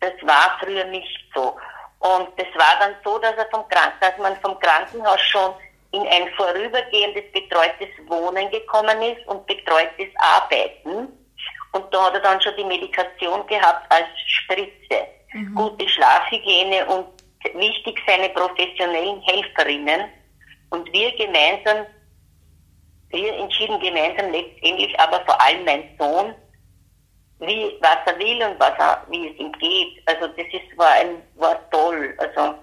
das 0.04 0.28
war 0.28 0.58
früher 0.60 0.86
nicht 0.86 1.20
so. 1.34 1.56
Und 2.00 2.28
das 2.38 2.48
war 2.56 2.78
dann 2.80 2.96
so, 3.04 3.18
dass, 3.20 3.36
er 3.38 3.48
vom 3.50 3.64
dass 3.70 4.18
man 4.18 4.36
vom 4.42 4.60
Krankenhaus 4.60 5.22
schon 5.22 5.54
in 5.92 6.02
ein 6.08 6.28
vorübergehendes 6.36 7.32
betreutes 7.32 7.90
Wohnen 8.08 8.50
gekommen 8.52 9.02
ist 9.02 9.26
und 9.28 9.46
betreutes 9.46 10.12
Arbeiten. 10.18 11.08
Und 11.72 11.94
da 11.94 12.06
hat 12.06 12.16
er 12.16 12.20
dann 12.20 12.42
schon 12.42 12.56
die 12.58 12.66
Medikation 12.66 13.46
gehabt 13.48 13.90
als 13.92 14.08
Spritze. 14.26 15.08
Mhm. 15.34 15.56
Gute 15.56 15.88
Schlafhygiene 15.88 16.86
und 16.88 17.08
wichtig 17.54 18.02
seine 18.06 18.30
professionellen 18.30 19.22
Helferinnen. 19.22 20.10
Und 20.72 20.92
wir 20.92 21.16
gemeinsam, 21.16 21.86
wir 23.10 23.34
entschieden 23.36 23.80
gemeinsam 23.80 24.32
letztendlich, 24.32 25.00
aber 25.00 25.24
vor 25.26 25.40
allem 25.40 25.64
mein 25.64 25.96
Sohn, 25.98 26.36
wie, 27.46 27.78
was 27.82 27.98
er 28.06 28.18
will 28.20 28.42
und 28.44 28.60
was 28.60 28.74
er, 28.78 29.04
wie 29.10 29.30
es 29.30 29.40
ihm 29.40 29.52
geht. 29.54 30.02
Also 30.06 30.28
das 30.28 30.48
ist, 30.48 30.78
war, 30.78 30.92
ein, 30.92 31.22
war 31.36 31.58
toll. 31.72 32.14
Also 32.18 32.56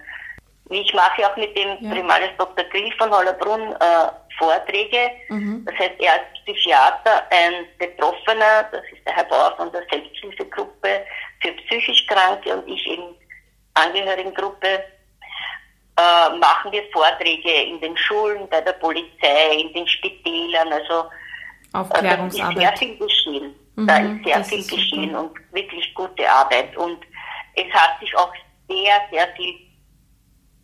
ich 0.70 0.94
mache 0.94 1.28
auch 1.28 1.36
mit 1.36 1.56
dem 1.56 1.76
ja. 1.80 1.90
Primaris 1.90 2.30
Dr. 2.38 2.64
Grill 2.66 2.92
von 2.96 3.10
Hollerbrunn 3.10 3.72
äh, 3.72 4.08
Vorträge. 4.38 5.10
Mhm. 5.28 5.64
Das 5.66 5.74
heißt, 5.78 5.94
er 5.98 6.12
als 6.12 6.22
Psychiater, 6.44 7.26
ein 7.30 7.66
Betroffener, 7.78 8.68
das 8.70 8.82
ist 8.92 9.04
der 9.04 9.16
Herr 9.16 9.24
Bauer 9.24 9.54
von 9.56 9.70
der 9.72 9.82
Selbsthilfegruppe 9.90 11.04
für 11.40 11.52
psychisch 11.52 12.06
Kranke 12.06 12.54
und 12.56 12.68
ich 12.68 12.86
eben 12.86 13.14
Angehörigengruppe, 13.74 14.84
äh, 15.96 16.36
machen 16.38 16.72
wir 16.72 16.82
Vorträge 16.92 17.52
in 17.52 17.80
den 17.80 17.96
Schulen, 17.96 18.48
bei 18.48 18.60
der 18.60 18.72
Polizei, 18.72 19.60
in 19.60 19.72
den 19.72 19.86
Spitälern, 19.86 20.72
also 20.72 21.04
Aufklärungsarbeit. 21.72 22.56
Äh, 22.56 22.60
da 22.60 22.70
ist 22.70 22.78
sehr 22.78 22.88
viel 22.88 22.98
geschehen. 22.98 23.54
Mhm, 23.76 23.86
da 23.86 23.98
ist 23.98 24.24
sehr 24.24 24.44
viel 24.44 24.58
ist 24.58 24.70
geschehen 24.70 25.10
super. 25.10 25.20
und 25.20 25.52
wirklich 25.52 25.94
gute 25.94 26.30
Arbeit. 26.30 26.76
Und 26.76 26.98
es 27.54 27.72
hat 27.72 27.98
sich 28.00 28.14
auch 28.16 28.32
sehr, 28.68 29.00
sehr 29.10 29.28
viel 29.36 29.54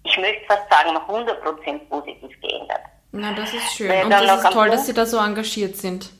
ich 0.07 0.19
möchte 0.19 0.45
fast 0.47 0.71
sagen, 0.71 0.97
100% 0.97 1.79
positiv 1.89 2.41
geändert. 2.41 2.81
Na, 3.13 3.33
das 3.35 3.53
ist 3.53 3.75
schön. 3.75 3.89
Weil 3.89 4.05
Und 4.05 4.11
das 4.11 4.45
ist 4.45 4.53
toll, 4.53 4.71
dass 4.71 4.87
Sie 4.87 4.95
da 4.95 5.07
so 5.07 5.19
engagiert 5.19 5.77
sind. 5.77 6.11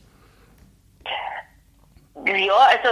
Ja, 2.25 2.57
also 2.57 2.89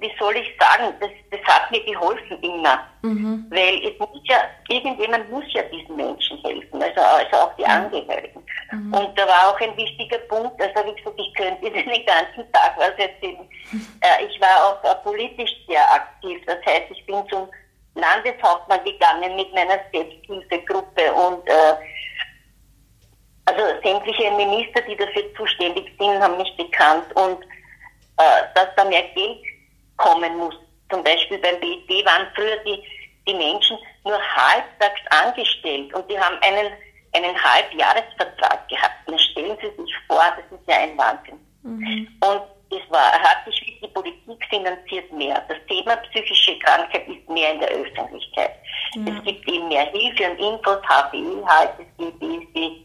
wie 0.00 0.12
soll 0.18 0.36
ich 0.36 0.50
sagen, 0.58 0.94
das, 0.98 1.10
das 1.30 1.40
hat 1.44 1.70
mir 1.70 1.84
geholfen 1.84 2.42
immer. 2.42 2.86
Mhm. 3.02 3.46
Weil 3.50 3.84
es 3.84 3.98
muss 3.98 4.20
ja, 4.24 4.38
irgendjemand 4.68 5.30
muss 5.30 5.44
ja 5.52 5.62
diesen 5.64 5.94
Menschen 5.94 6.38
helfen, 6.42 6.82
also, 6.82 7.00
also 7.00 7.36
auch 7.36 7.56
die 7.56 7.62
mhm. 7.62 7.70
Angehörigen. 7.70 8.42
Mhm. 8.72 8.94
Und 8.94 9.18
da 9.18 9.28
war 9.28 9.50
auch 9.50 9.60
ein 9.60 9.76
wichtiger 9.76 10.18
Punkt, 10.18 10.60
also 10.60 10.88
wie 10.88 10.94
gesagt, 10.96 11.20
ich 11.20 11.34
könnte 11.34 11.70
den 11.70 12.06
ganzen 12.06 12.50
Tag 12.52 12.74
was 12.76 12.92
erzählen. 12.96 13.48
Äh, 14.00 14.26
ich 14.26 14.40
war 14.40 14.64
auch 14.64 14.84
äh, 14.84 14.94
politisch 15.02 15.50
sehr 15.66 15.82
aktiv, 15.92 16.40
das 16.46 16.58
heißt, 16.64 16.84
ich 16.90 17.04
bin 17.06 17.16
zum 17.28 17.48
Landeshauptmann 17.96 18.84
gegangen 18.84 19.34
mit 19.34 19.52
meiner 19.52 19.80
Selbsthilfegruppe 19.92 21.12
und 21.12 21.46
äh, 21.48 21.74
also 23.46 23.62
sämtliche 23.82 24.30
Minister, 24.32 24.82
die 24.82 24.96
dafür 24.96 25.22
zuständig 25.36 25.90
sind, 25.98 26.20
haben 26.20 26.36
mich 26.36 26.56
bekannt 26.56 27.06
und 27.14 27.38
äh, 28.18 28.42
dass 28.54 28.68
da 28.76 28.84
mehr 28.84 29.02
Geld 29.14 29.42
kommen 29.96 30.36
muss. 30.38 30.54
Zum 30.90 31.02
Beispiel 31.02 31.38
beim 31.38 31.58
BSD 31.60 32.04
waren 32.04 32.28
früher 32.34 32.56
die, 32.64 32.82
die 33.26 33.34
Menschen 33.34 33.76
nur 34.04 34.18
halbtags 34.18 35.00
angestellt 35.10 35.92
und 35.94 36.08
die 36.10 36.18
haben 36.18 36.38
einen, 36.42 36.72
einen 37.12 37.42
Halbjahresvertrag 37.42 38.68
gehabt. 38.68 39.06
Und 39.06 39.20
stellen 39.20 39.56
Sie 39.60 39.82
sich 39.82 39.94
vor, 40.06 40.22
das 40.36 40.58
ist 40.58 40.68
ja 40.68 40.76
ein 40.78 40.96
Wahnsinn. 40.96 41.38
Mhm. 41.62 42.08
Und 42.20 42.42
es 42.70 42.90
war, 42.90 43.12
hat 43.12 43.44
sich 43.46 43.78
die 43.80 43.88
Politik 43.88 44.44
finanziert 44.48 45.12
mehr. 45.12 45.42
Das 45.48 45.58
Thema 45.68 45.96
psychische 45.96 46.58
Krankheit 46.58 47.06
ist 47.08 47.28
mehr 47.28 47.52
in 47.52 47.60
der 47.60 47.68
Öffentlichkeit. 47.68 48.52
Ja. 48.94 49.12
Es 49.12 49.24
gibt 49.24 49.48
eben 49.48 49.68
mehr 49.68 49.86
Hilfe 49.90 50.30
und 50.30 50.38
Infos, 50.38 50.78
HPI, 50.82 51.42
HSSG, 51.46 52.10
BSD. 52.18 52.82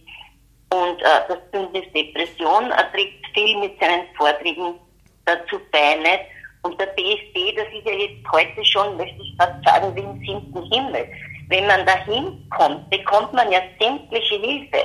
Und 0.74 1.02
äh, 1.02 1.22
das 1.28 1.40
Bündnis 1.52 1.92
Depression 1.94 2.72
trägt 2.94 3.28
viel 3.34 3.58
mit 3.58 3.80
seinen 3.80 4.06
Vorträgen 4.16 4.76
dazu 5.26 5.60
bei. 5.72 5.96
Nicht? 5.96 6.22
Und 6.64 6.80
der 6.80 6.88
BSD, 6.88 7.56
das 7.56 7.68
ist 7.68 7.86
ja 7.86 7.94
jetzt 7.94 8.32
heute 8.32 8.64
schon, 8.66 8.98
möchte 8.98 9.22
ich 9.22 9.36
fast 9.38 9.64
sagen, 9.66 9.96
wie 9.96 10.02
im 10.02 10.20
siebten 10.20 10.72
Himmel. 10.72 11.08
Wenn 11.50 11.68
man 11.68 11.86
da 11.86 11.98
hinkommt, 12.06 12.90
bekommt 12.90 13.34
man 13.34 13.52
ja 13.52 13.60
sämtliche 13.80 14.36
Hilfe, 14.36 14.78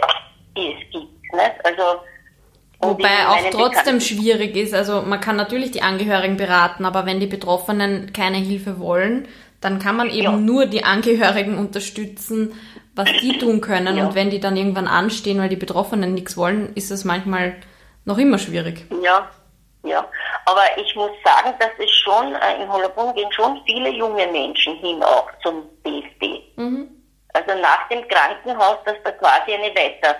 die 0.56 0.72
es 0.72 0.90
gibt. 0.90 1.32
Nicht? 1.32 1.64
Also 1.64 2.00
Wobei 2.80 3.26
auch 3.28 3.50
trotzdem 3.50 4.00
schwierig 4.00 4.54
ist. 4.56 4.74
Also 4.74 5.02
man 5.02 5.20
kann 5.20 5.36
natürlich 5.36 5.70
die 5.70 5.82
Angehörigen 5.82 6.36
beraten, 6.36 6.84
aber 6.84 7.06
wenn 7.06 7.20
die 7.20 7.26
Betroffenen 7.26 8.12
keine 8.12 8.36
Hilfe 8.36 8.78
wollen, 8.78 9.28
dann 9.60 9.78
kann 9.78 9.96
man 9.96 10.08
eben 10.10 10.22
ja. 10.22 10.36
nur 10.36 10.66
die 10.66 10.84
Angehörigen 10.84 11.58
unterstützen, 11.58 12.52
was 12.94 13.08
die 13.20 13.38
tun 13.38 13.60
können. 13.60 13.96
Ja. 13.96 14.06
Und 14.06 14.14
wenn 14.14 14.30
die 14.30 14.40
dann 14.40 14.56
irgendwann 14.56 14.88
anstehen, 14.88 15.38
weil 15.38 15.48
die 15.48 15.56
Betroffenen 15.56 16.14
nichts 16.14 16.36
wollen, 16.36 16.74
ist 16.74 16.90
es 16.90 17.04
manchmal 17.04 17.54
noch 18.04 18.18
immer 18.18 18.38
schwierig. 18.38 18.84
Ja, 19.02 19.30
ja. 19.86 20.06
Aber 20.44 20.64
ich 20.76 20.94
muss 20.94 21.10
sagen, 21.24 21.54
dass 21.58 21.70
es 21.78 21.90
schon, 21.90 22.34
äh, 22.34 22.62
in 22.62 22.72
Hollabrunn 22.72 23.14
gehen 23.14 23.30
schon 23.32 23.60
viele 23.66 23.90
junge 23.90 24.26
Menschen 24.26 24.76
hin 24.76 25.02
auch 25.02 25.28
zum 25.42 25.68
BSD. 25.82 26.42
Mhm. 26.56 26.90
Also 27.32 27.54
nach 27.60 27.88
dem 27.88 28.06
Krankenhaus, 28.08 28.78
dass 28.84 28.96
da 29.04 29.12
quasi 29.12 29.52
eine 29.52 29.74
Weiter 29.74 30.16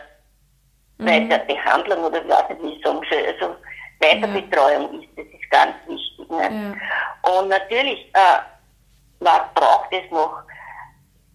mhm. 0.98 1.06
Weiterbehandlung 1.06 2.04
oder 2.04 2.22
ich 2.22 2.28
weiß 2.28 2.48
nicht, 2.50 2.62
wie 2.62 2.72
ich 2.76 2.84
sagen 2.84 3.00
soll. 3.10 3.26
Also 3.26 3.56
Weiterbetreuung 4.00 5.00
ist, 5.00 5.08
das 5.16 5.26
ist 5.26 5.50
ganz 5.50 5.74
wichtig. 5.86 6.30
Ne? 6.30 6.76
Ja. 7.24 7.30
Und 7.38 7.48
natürlich, 7.48 8.10
äh, 8.14 8.38
was 9.20 9.42
braucht 9.54 9.92
es 9.92 10.10
noch? 10.10 10.42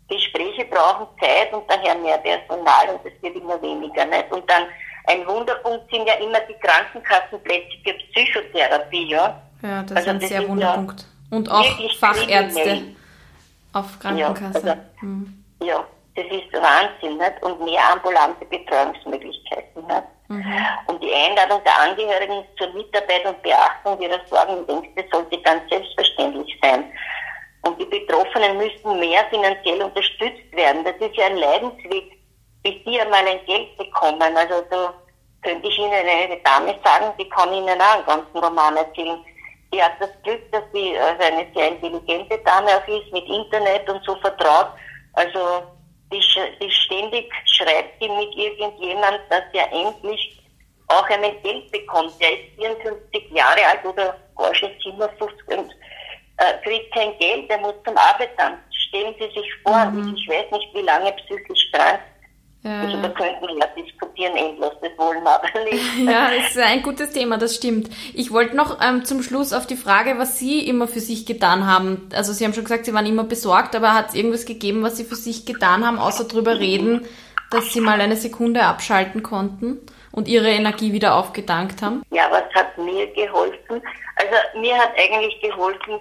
Gespräche 0.08 0.66
brauchen 0.66 1.08
Zeit 1.22 1.54
und 1.54 1.70
daher 1.72 1.96
mehr 1.96 2.18
Personal 2.18 2.90
und 2.90 3.06
das 3.06 3.14
wird 3.22 3.36
immer 3.36 3.62
weniger. 3.62 4.06
Nicht? 4.06 4.32
Und 4.32 4.50
dann 4.50 4.68
ein 5.06 5.28
Wunderpunkt 5.28 5.90
sind 5.92 6.08
ja 6.08 6.14
immer 6.16 6.40
die 6.42 6.56
Krankenkassenplätze 6.56 7.78
für 7.84 7.94
Psychotherapie. 8.12 9.10
Ja, 9.10 9.42
ja 9.62 9.84
das 9.84 9.98
also 9.98 10.00
ist 10.00 10.08
ein 10.08 10.20
das 10.20 10.30
sehr 10.30 10.48
Wunderpunkt. 10.48 11.02
Ja 11.02 11.08
und 11.32 11.50
auch 11.50 11.66
Fachärzte 11.98 12.84
auf 13.74 14.00
Krankenkasse. 14.00 14.68
Ja, 14.68 14.74
also, 14.74 14.82
mhm. 15.02 15.44
ja 15.64 15.84
das 16.16 16.26
ist 16.26 16.54
Wahnsinn 16.54 17.18
nicht? 17.18 17.42
und 17.42 17.64
mehr 17.64 17.82
ambulante 17.94 18.46
Betreuungsmöglichkeiten. 18.46 19.88
Nicht? 19.88 20.04
Mhm. 20.28 20.46
Und 20.88 21.02
die 21.02 21.14
Einladung 21.14 21.62
der 21.64 21.80
Angehörigen 21.82 22.44
zur 22.58 22.74
Mitarbeit 22.74 23.26
und 23.26 23.42
Beachtung 23.42 24.00
ihrer 24.02 24.20
Sorgen 24.30 24.58
und 24.58 24.70
Ängste 24.70 25.06
sollte 25.12 25.42
ganz 25.42 25.62
selbstverständlich 25.70 26.58
sein. 26.62 26.92
Und 27.64 27.80
die 27.80 27.86
Betroffenen 27.86 28.58
müssten 28.58 29.00
mehr 29.00 29.24
finanziell 29.30 29.82
unterstützt 29.82 30.52
werden. 30.52 30.84
Das 30.84 30.96
ist 30.96 31.16
ja 31.16 31.28
ein 31.28 31.38
Leidensweg, 31.38 32.18
bis 32.64 32.76
die 32.86 33.00
einmal 33.00 33.26
ein 33.28 33.46
Geld 33.46 33.78
bekommen. 33.78 34.22
Also 34.22 34.64
da 34.70 34.94
könnte 35.42 35.68
ich 35.68 35.78
Ihnen 35.78 35.92
eine 35.94 36.38
Dame 36.38 36.76
sagen, 36.84 37.14
die 37.20 37.30
kann 37.30 37.54
Ihnen 37.54 37.82
auch 37.82 37.96
einen 37.96 38.06
ganzen 38.06 38.38
Roman 38.38 38.78
erzählen. 38.78 39.20
Die 39.74 39.82
hat 39.82 39.94
das 40.00 40.10
Glück, 40.24 40.52
dass 40.52 40.64
sie 40.74 40.98
also 40.98 41.24
eine 41.24 41.48
sehr 41.56 41.70
intelligente 41.70 42.38
Dame 42.40 42.68
auch 42.68 42.88
ist, 42.88 43.12
mit 43.14 43.26
Internet 43.28 43.90
und 43.90 44.04
so 44.04 44.16
vertraut. 44.18 44.68
Also 45.14 45.64
die, 46.12 46.22
die 46.62 46.72
ständig 46.72 47.32
schreibt 47.46 48.02
die 48.02 48.10
mit 48.10 48.36
irgendjemand, 48.36 49.22
dass 49.30 49.44
er 49.54 49.72
endlich 49.72 50.42
auch 50.90 51.10
einen 51.10 51.42
Geld 51.42 51.72
bekommt. 51.72 52.12
Der 52.20 52.34
ist 52.34 52.56
54 52.58 53.32
Jahre 53.32 53.66
alt 53.66 53.86
oder 53.86 54.18
gar 54.36 54.54
schon 54.54 54.72
57 54.84 55.58
und 55.58 55.72
äh, 56.38 56.58
kriegt 56.64 56.94
kein 56.94 57.18
Geld, 57.18 57.50
der 57.50 57.60
muss 57.60 57.76
zum 57.86 57.98
Arbeitsamt. 57.98 58.60
Stellen 58.90 59.16
Sie 59.20 59.40
sich 59.40 59.54
vor, 59.64 59.86
mhm. 59.86 60.14
ich 60.18 60.28
weiß 60.28 60.52
nicht, 60.52 60.74
wie 60.74 60.82
lange 60.82 61.14
psychisch 61.14 61.72
krank 61.72 62.02
ja. 62.64 62.82
Also 62.82 63.02
da 63.02 63.10
könnten 63.10 63.48
wir 63.48 63.58
ja 63.58 63.68
diskutieren 63.76 64.36
endlos, 64.36 64.74
das 64.82 64.92
wollen 64.98 65.24
wir 65.24 65.32
aber 65.32 65.64
nicht. 65.64 65.84
Ja, 66.06 66.30
das 66.30 66.52
ist 66.52 66.60
ein 66.60 66.84
gutes 66.84 67.12
Thema, 67.12 67.38
das 67.38 67.56
stimmt. 67.56 67.90
Ich 68.14 68.32
wollte 68.32 68.56
noch 68.56 68.80
ähm, 68.82 69.04
zum 69.04 69.24
Schluss 69.24 69.52
auf 69.52 69.66
die 69.66 69.76
Frage, 69.76 70.20
was 70.20 70.38
Sie 70.38 70.68
immer 70.68 70.88
für 70.88 71.00
sich 71.00 71.26
getan 71.26 71.66
haben. 71.66 72.10
Also 72.14 72.34
Sie 72.34 72.46
haben 72.46 72.54
schon 72.54 72.64
gesagt, 72.64 72.86
Sie 72.86 72.94
waren 72.94 73.06
immer 73.08 73.24
besorgt, 73.24 73.76
aber 73.76 73.94
hat 73.94 74.10
es 74.10 74.16
irgendwas 74.16 74.46
gegeben, 74.46 74.84
was 74.84 74.98
Sie 74.98 75.06
für 75.06 75.16
sich 75.16 75.46
getan 75.46 75.86
haben, 75.86 75.98
außer 75.98 76.26
drüber 76.26 76.60
reden, 76.60 77.08
dass 77.50 77.74
Sie 77.74 77.82
mal 77.82 78.00
eine 78.00 78.16
Sekunde 78.16 78.64
abschalten 78.64 79.24
konnten 79.24 79.80
und 80.12 80.28
Ihre 80.28 80.50
Energie 80.50 80.94
wieder 80.94 81.16
aufgedankt 81.16 81.82
haben? 81.82 82.04
Ja, 82.12 82.30
was 82.30 82.44
hat 82.54 82.78
mir 82.78 83.08
geholfen? 83.14 83.82
Also 84.18 84.60
mir 84.60 84.78
hat 84.78 84.92
eigentlich 84.98 85.42
geholfen, 85.42 86.00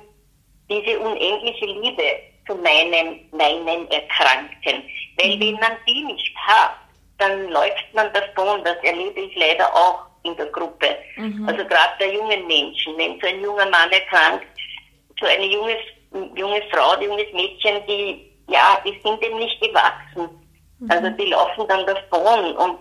diese 0.69 1.00
unendliche 1.00 1.67
Liebe 1.67 2.02
zu 2.47 2.54
meinem, 2.56 3.20
meinem 3.32 3.87
Erkrankten. 3.88 4.82
Weil 5.16 5.37
mhm. 5.37 5.40
wenn 5.40 5.54
man 5.54 5.73
die 5.87 6.04
nicht 6.04 6.37
hat, 6.37 6.76
dann 7.18 7.49
läuft 7.49 7.94
man 7.94 8.12
davon. 8.12 8.64
Das 8.64 8.76
erlebe 8.82 9.20
ich 9.20 9.37
leider 9.37 9.73
auch 9.75 10.06
in 10.23 10.37
der 10.37 10.47
Gruppe. 10.47 10.97
Mhm. 11.16 11.49
Also 11.49 11.64
gerade 11.64 11.92
bei 11.99 12.12
jungen 12.12 12.47
Menschen. 12.47 12.97
Wenn 12.97 13.20
so 13.20 13.26
ein 13.26 13.40
junger 13.40 13.68
Mann 13.68 13.90
erkrankt, 13.90 14.47
so 15.18 15.26
eine 15.26 15.47
junge, 15.47 15.76
junge 16.35 16.62
Frau, 16.73 16.90
ein 16.92 17.02
junges 17.02 17.32
Mädchen, 17.32 17.87
die, 17.87 18.30
ja, 18.49 18.80
die 18.85 18.99
sind 19.02 19.23
dem 19.23 19.38
nicht 19.38 19.61
gewachsen. 19.61 20.28
Mhm. 20.78 20.90
Also 20.90 21.11
die 21.11 21.26
laufen 21.26 21.68
dann 21.68 21.87
davon. 21.87 22.56
Und 22.56 22.78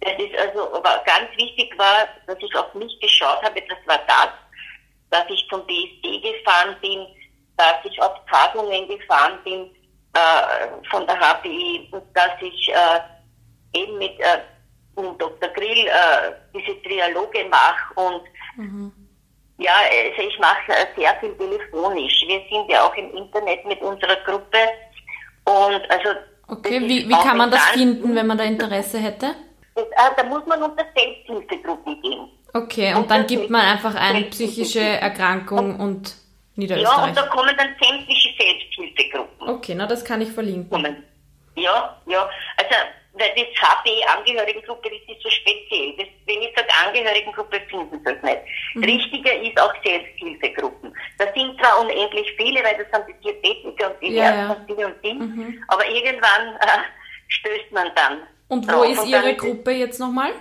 das 0.00 0.12
ist 0.18 0.36
also, 0.38 0.74
aber 0.74 1.02
ganz 1.04 1.30
wichtig 1.36 1.76
war, 1.78 2.08
dass 2.26 2.36
ich 2.38 2.54
auf 2.54 2.72
mich 2.74 2.98
geschaut 3.00 3.42
habe, 3.42 3.62
das 3.62 3.78
war 3.86 4.00
das, 4.06 4.28
dass 5.10 5.30
ich 5.30 5.46
zum 5.48 5.64
BSD 5.66 6.20
gefahren 6.20 6.76
bin, 6.80 7.06
dass 7.56 7.76
ich 7.84 8.00
auf 8.00 8.12
Tagungen 8.30 8.88
gefahren 8.88 9.38
bin 9.44 9.70
äh, 10.14 10.88
von 10.90 11.06
der 11.06 11.18
HPI, 11.18 11.90
dass 12.14 12.32
ich 12.40 12.68
äh, 12.68 13.78
eben 13.78 13.98
mit, 13.98 14.18
äh, 14.20 14.38
Dr. 14.96 15.48
Grill 15.50 15.86
äh, 15.86 16.32
diese 16.54 16.80
Trialoge 16.82 17.44
mache 17.50 17.94
und 17.94 18.22
mhm. 18.56 18.92
ja, 19.58 19.72
also 19.72 20.28
ich 20.28 20.38
mache 20.38 20.72
sehr 20.96 21.14
viel 21.20 21.36
telefonisch. 21.36 22.22
Wir 22.26 22.40
sind 22.48 22.70
ja 22.70 22.84
auch 22.86 22.94
im 22.94 23.12
Internet 23.16 23.64
mit 23.66 23.80
unserer 23.80 24.16
Gruppe 24.24 24.58
und 25.44 25.90
also 25.90 26.10
Okay, 26.46 26.80
wie, 26.82 27.08
wie 27.08 27.12
kann 27.12 27.38
man 27.38 27.50
das 27.50 27.64
finden, 27.70 28.14
wenn 28.14 28.26
man 28.26 28.36
da 28.36 28.44
Interesse 28.44 28.98
hätte? 28.98 29.34
Das, 29.74 29.86
ah, 29.96 30.10
da 30.16 30.24
muss 30.24 30.44
man 30.46 30.62
unter 30.62 30.84
Selbsthilfegruppen 30.94 32.00
gehen. 32.02 32.28
Okay, 32.52 32.92
und, 32.92 33.02
und 33.02 33.10
dann 33.10 33.26
gibt 33.26 33.50
man 33.50 33.62
einfach 33.62 33.94
ein 33.94 34.30
psychische 34.30 34.80
Erkrankung 34.80 35.80
und 35.80 36.14
Niederösterreich. 36.56 36.98
Ja, 36.98 37.04
und 37.04 37.16
da 37.16 37.22
kommen 37.26 37.54
dann 37.56 37.74
sämtliche 37.80 38.30
Selbsthilfegruppen. 38.38 39.48
Okay, 39.48 39.74
na 39.74 39.86
das 39.86 40.04
kann 40.04 40.20
ich 40.20 40.30
verlinken. 40.30 41.04
Ja, 41.56 42.00
ja. 42.06 42.28
Also, 42.56 42.74
weil 43.14 43.30
das 43.36 43.46
HPE-Angehörigengruppe, 43.46 44.90
das 44.90 45.16
ist 45.16 45.22
so 45.22 45.30
speziell. 45.30 45.96
Das, 45.96 46.06
wenn 46.26 46.42
ich 46.42 46.52
sage 46.56 46.68
Angehörigengruppe, 46.84 47.60
finden 47.70 48.00
Sie 48.04 48.10
es 48.10 48.22
nicht. 48.22 48.42
Mhm. 48.74 48.84
Richtiger 48.84 49.40
ist 49.40 49.60
auch 49.60 49.72
Selbsthilfegruppen. 49.84 50.92
Da 51.18 51.26
sind 51.32 51.58
zwar 51.60 51.80
unendlich 51.80 52.32
viele, 52.36 52.62
weil 52.64 52.76
das 52.76 52.86
sind 52.92 53.06
die 53.08 53.22
Diabetiker 53.22 53.90
und 53.92 54.02
die 54.02 54.14
ja, 54.14 54.24
Herzen 54.24 54.60
und 54.60 54.68
die 54.68 54.84
und 54.84 55.04
die, 55.04 55.14
mhm. 55.14 55.64
aber 55.68 55.88
irgendwann 55.88 56.56
äh, 56.56 56.82
stößt 57.28 57.72
man 57.72 57.88
dann. 57.94 58.22
Und 58.48 58.70
wo 58.70 58.82
ist 58.82 58.98
und 58.98 59.08
Ihre 59.08 59.36
Gruppe 59.36 59.70
jetzt 59.70 60.00
nochmal? 60.00 60.32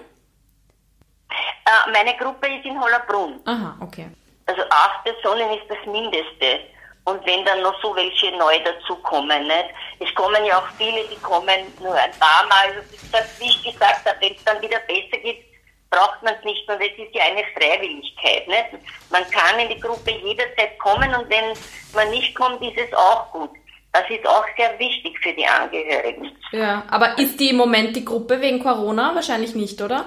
Äh, 1.30 1.92
meine 1.92 2.18
Gruppe 2.18 2.48
ist 2.48 2.66
in 2.66 2.80
Hollerbrunn. 2.80 3.40
Aha, 3.46 3.78
okay. 3.82 4.08
Also 4.46 4.62
acht 4.70 5.04
Personen 5.04 5.52
ist 5.58 5.70
das 5.70 5.86
Mindeste. 5.86 6.60
Und 7.06 7.26
wenn 7.26 7.44
dann 7.44 7.62
noch 7.62 7.80
so 7.82 7.94
welche 7.96 8.32
neu 8.38 8.60
dazukommen, 8.64 9.44
nicht? 9.48 9.70
Es 10.00 10.14
kommen 10.16 10.44
ja 10.46 10.60
auch 10.60 10.68
viele, 10.78 11.04
die 11.06 11.20
kommen 11.22 11.60
nur 11.82 11.94
ein 11.94 12.12
paar 12.20 12.46
Mal. 12.48 12.82
Also 13.12 13.30
wie 13.40 13.48
ich 13.48 13.64
gesagt 13.64 14.06
habe, 14.06 14.18
wenn 14.22 14.34
es 14.34 14.44
dann 14.46 14.62
wieder 14.62 14.80
besser 14.88 15.22
geht, 15.22 15.44
braucht 15.90 16.24
man 16.24 16.34
es 16.36 16.46
nicht. 16.46 16.68
Und 16.70 16.82
es 16.82 16.98
ist 16.98 17.14
ja 17.14 17.24
eine 17.26 17.44
Freiwilligkeit, 17.54 18.48
nicht? 18.48 18.84
Man 19.10 19.30
kann 19.32 19.60
in 19.60 19.70
die 19.70 19.80
Gruppe 19.80 20.12
jederzeit 20.12 20.80
kommen 20.80 21.14
und 21.14 21.30
wenn 21.30 21.54
man 21.94 22.10
nicht 22.10 22.34
kommt, 22.36 22.62
ist 22.62 22.78
es 22.78 22.94
auch 22.94 23.32
gut. 23.32 23.52
Das 23.92 24.10
ist 24.10 24.26
auch 24.26 24.46
sehr 24.58 24.80
wichtig 24.80 25.20
für 25.22 25.34
die 25.34 25.46
Angehörigen. 25.46 26.32
Ja, 26.52 26.84
aber 26.90 27.18
ist 27.20 27.40
die 27.40 27.50
im 27.50 27.58
Moment 27.58 27.96
die 27.96 28.06
Gruppe 28.06 28.42
wegen 28.42 28.60
Corona? 28.60 29.14
Wahrscheinlich 29.14 29.54
nicht, 29.54 29.80
oder? 29.82 30.06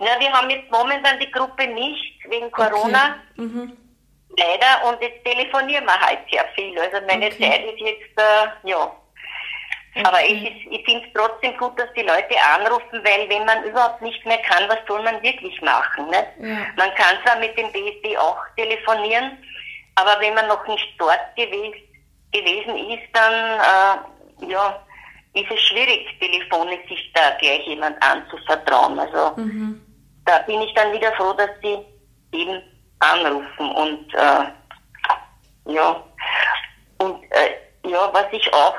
Ja, 0.00 0.18
wir 0.18 0.32
haben 0.32 0.50
jetzt 0.50 0.70
momentan 0.70 1.18
die 1.20 1.30
Gruppe 1.30 1.66
nicht 1.66 2.18
wegen 2.28 2.50
Corona. 2.50 3.16
Okay. 3.32 3.42
Mhm. 3.42 3.76
Leider. 4.36 4.88
Und 4.88 5.00
jetzt 5.00 5.24
telefonieren 5.24 5.84
wir 5.84 6.00
halt 6.00 6.20
sehr 6.30 6.44
viel. 6.54 6.78
Also 6.78 7.06
meine 7.06 7.26
okay. 7.26 7.50
Zeit 7.50 7.64
ist 7.64 7.80
jetzt, 7.80 8.18
äh, 8.18 8.68
ja. 8.68 8.92
Okay. 9.96 10.06
Aber 10.06 10.24
ich, 10.24 10.66
ich 10.70 10.84
finde 10.84 11.06
es 11.06 11.12
trotzdem 11.14 11.56
gut, 11.56 11.78
dass 11.78 11.92
die 11.94 12.02
Leute 12.02 12.34
anrufen, 12.56 13.00
weil 13.04 13.28
wenn 13.28 13.44
man 13.44 13.62
überhaupt 13.62 14.02
nicht 14.02 14.26
mehr 14.26 14.38
kann, 14.38 14.68
was 14.68 14.78
soll 14.88 15.00
man 15.04 15.22
wirklich 15.22 15.60
machen? 15.62 16.10
Ne? 16.10 16.26
Ja. 16.40 16.66
Man 16.76 16.92
kann 16.96 17.16
zwar 17.24 17.38
mit 17.38 17.56
dem 17.56 17.70
BSD 17.70 18.18
auch 18.18 18.38
telefonieren, 18.56 19.38
aber 19.94 20.20
wenn 20.20 20.34
man 20.34 20.48
noch 20.48 20.66
nicht 20.66 20.94
dort 20.98 21.36
gewesen, 21.36 21.80
gewesen 22.32 22.76
ist, 22.90 23.08
dann 23.12 23.60
äh, 23.60 24.50
ja, 24.50 24.84
ist 25.34 25.50
es 25.50 25.60
schwierig, 25.60 26.08
telefonisch 26.18 26.88
sich 26.88 27.12
da 27.14 27.30
gleich 27.38 27.64
jemand 27.66 28.02
anzuvertrauen. 28.02 28.98
Also 28.98 29.40
mhm. 29.40 29.83
Da 30.24 30.38
bin 30.40 30.60
ich 30.62 30.74
dann 30.74 30.92
wieder 30.92 31.12
froh, 31.12 31.32
dass 31.34 31.50
sie 31.62 31.78
eben 32.32 32.62
anrufen 33.00 33.70
und 33.74 34.14
äh, 34.14 35.72
ja 35.72 36.02
und 36.98 37.22
äh, 37.32 37.88
ja, 37.88 38.10
was 38.12 38.26
ich 38.32 38.52
auch 38.52 38.76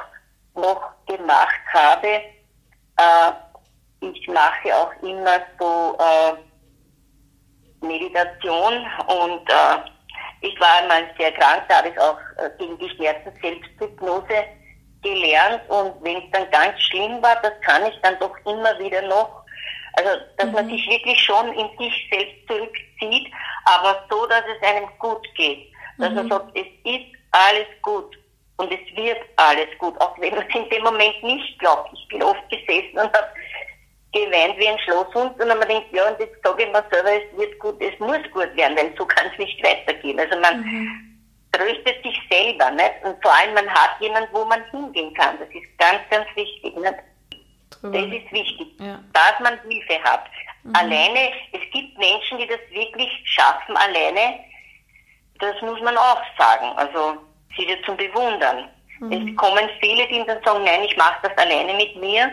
noch 0.56 0.82
gemacht 1.06 1.62
habe, 1.74 2.08
äh, 2.98 3.32
ich 4.00 4.28
mache 4.28 4.76
auch 4.76 4.91
immer 5.02 5.39
so 5.60 5.98
äh, 6.00 7.86
Meditation 7.86 8.86
und 9.08 9.50
äh, 9.50 9.78
ich 10.41 10.60
war 10.60 10.82
einmal 10.82 11.04
sehr 11.17 11.32
krank, 11.34 11.63
da 11.67 11.78
habe 11.78 11.89
ich 11.89 12.00
auch 12.00 12.17
äh, 12.38 12.50
gegen 12.58 12.78
die 12.78 12.89
Schmerzen 12.89 13.32
Selbsthypnose 13.41 14.46
gelernt 15.02 15.62
und 15.69 16.04
wenn 16.04 16.17
es 16.17 16.32
dann 16.32 16.50
ganz 16.52 16.80
schlimm 16.82 17.22
war, 17.22 17.36
das 17.41 17.54
kann 17.62 17.86
ich 17.86 18.00
dann 18.02 18.17
doch 18.19 18.36
immer 18.46 18.78
wieder 18.80 19.02
noch. 19.04 19.44
Also, 19.97 20.10
dass 20.38 20.47
mhm. 20.47 20.53
man 20.53 20.69
sich 20.69 20.88
wirklich 20.88 21.19
schon 21.19 21.53
in 21.53 21.69
sich 21.77 22.10
selbst 22.12 22.36
zurückzieht, 22.47 23.31
aber 23.65 24.03
so, 24.10 24.25
dass 24.27 24.43
es 24.55 24.67
einem 24.67 24.88
gut 24.99 25.27
geht. 25.36 25.71
Dass 25.97 26.10
mhm. 26.10 26.15
man 26.15 26.29
sagt, 26.29 26.58
es 26.58 26.67
ist 26.84 27.05
alles 27.31 27.67
gut 27.81 28.17
und 28.58 28.71
es 28.71 28.95
wird 28.95 29.19
alles 29.38 29.67
gut, 29.77 29.99
auch 30.01 30.17
wenn 30.19 30.36
man 30.36 30.45
es 30.47 30.55
in 30.55 30.69
dem 30.69 30.84
Moment 30.84 31.23
nicht 31.23 31.60
glaubt. 31.60 31.89
Ich 31.93 32.08
bin 32.10 32.23
oft 32.23 32.49
gesessen 32.49 32.93
und 32.93 33.13
habe 33.13 33.29
geweint 34.13 34.58
wie 34.58 34.67
ein 34.67 34.79
Schlosshund 34.79 35.39
und 35.39 35.49
dann 35.49 35.60
man 35.60 35.67
denkt, 35.67 35.91
ja, 35.91 36.10
und 36.10 36.19
jetzt 36.19 36.41
sage 36.43 36.63
ich 36.63 36.71
mir 36.71 36.84
selber, 36.91 37.12
es 37.12 37.38
wird 37.38 37.60
gut, 37.60 37.81
es 37.81 37.99
muss 37.99 38.23
gut 38.34 38.55
werden, 38.55 38.77
weil 38.77 38.93
so 38.97 39.05
kann 39.05 39.27
es 39.31 39.38
nicht 39.38 39.62
weitergehen. 39.63 40.19
Also 40.19 40.39
man 40.39 40.62
mhm 40.62 41.15
tröstet 41.55 42.03
sich 42.03 42.19
selber, 42.29 42.71
nicht? 42.71 42.93
Und 43.03 43.21
vor 43.21 43.34
allem, 43.34 43.53
man 43.53 43.69
hat 43.69 43.99
jemanden, 43.99 44.29
wo 44.34 44.45
man 44.45 44.63
hingehen 44.71 45.13
kann. 45.13 45.38
Das 45.39 45.49
ist 45.49 45.77
ganz, 45.77 46.01
ganz 46.10 46.25
wichtig, 46.36 46.75
nicht? 46.75 46.95
Das 47.91 48.06
ist 48.06 48.32
wichtig, 48.32 48.67
ja. 48.80 49.00
dass 49.13 49.39
man 49.39 49.60
Hilfe 49.69 50.02
hat. 50.04 50.26
Mhm. 50.63 50.74
Alleine, 50.76 51.32
es 51.52 51.62
gibt 51.71 51.98
Menschen, 51.98 52.38
die 52.38 52.48
das 52.48 52.60
wirklich 52.71 53.10
schaffen, 53.26 53.76
alleine. 53.78 54.39
Das 55.39 55.62
muss 55.62 55.80
man 55.82 55.98
auch 55.98 56.21
sagen. 56.38 56.67
Also, 56.78 57.17
sie 57.58 57.67
wird 57.67 57.86
zum 57.86 57.98
Bewundern. 57.98 58.69
Mhm. 59.00 59.12
Es 59.12 59.36
kommen 59.36 59.69
viele, 59.82 60.08
die 60.08 60.24
dann 60.26 60.43
sagen, 60.43 60.63
nein, 60.63 60.84
ich 60.84 60.95
mache 60.98 61.19
das 61.24 61.38
alleine 61.38 61.74
mit 61.74 61.95
mir. 61.98 62.32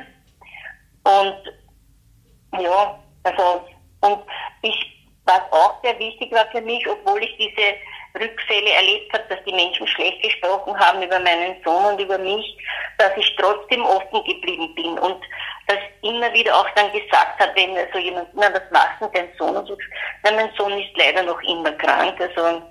Und, 1.04 2.62
ja, 2.62 2.98
also, 3.24 3.66
und 4.00 4.20
ich, 4.62 5.06
was 5.24 5.40
auch 5.50 5.82
sehr 5.82 5.98
wichtig 5.98 6.32
war 6.32 6.46
für 6.50 6.60
mich, 6.60 6.86
obwohl 6.88 7.22
ich 7.22 7.36
diese 7.36 7.74
Rückfälle 8.18 8.70
erlebt 8.70 9.12
habe, 9.12 9.24
dass 9.28 9.44
die 9.44 9.54
Menschen 9.54 9.86
schlecht 9.86 10.22
gesprochen 10.22 10.78
haben 10.78 11.02
über 11.02 11.18
meinen 11.20 11.56
Sohn 11.64 11.84
und 11.92 12.00
über 12.00 12.18
mich, 12.18 12.56
dass 12.98 13.16
ich 13.16 13.34
trotzdem 13.36 13.84
offen 13.84 14.22
geblieben 14.24 14.74
bin 14.74 14.98
und 14.98 15.22
das 15.66 15.78
immer 16.02 16.32
wieder 16.32 16.54
auch 16.54 16.68
dann 16.74 16.92
gesagt 16.92 17.40
habe, 17.40 17.52
wenn 17.54 17.76
so 17.92 17.98
jemand, 17.98 18.28
na, 18.34 18.52
was 18.52 18.70
macht 18.70 19.00
denn 19.00 19.10
dein 19.14 19.28
Sohn? 19.38 19.56
Und 19.56 19.66
so, 19.66 19.76
na, 20.24 20.32
mein 20.32 20.50
Sohn 20.56 20.78
ist 20.78 20.96
leider 20.96 21.22
noch 21.22 21.40
immer 21.42 21.72
krank, 21.72 22.20
also, 22.20 22.62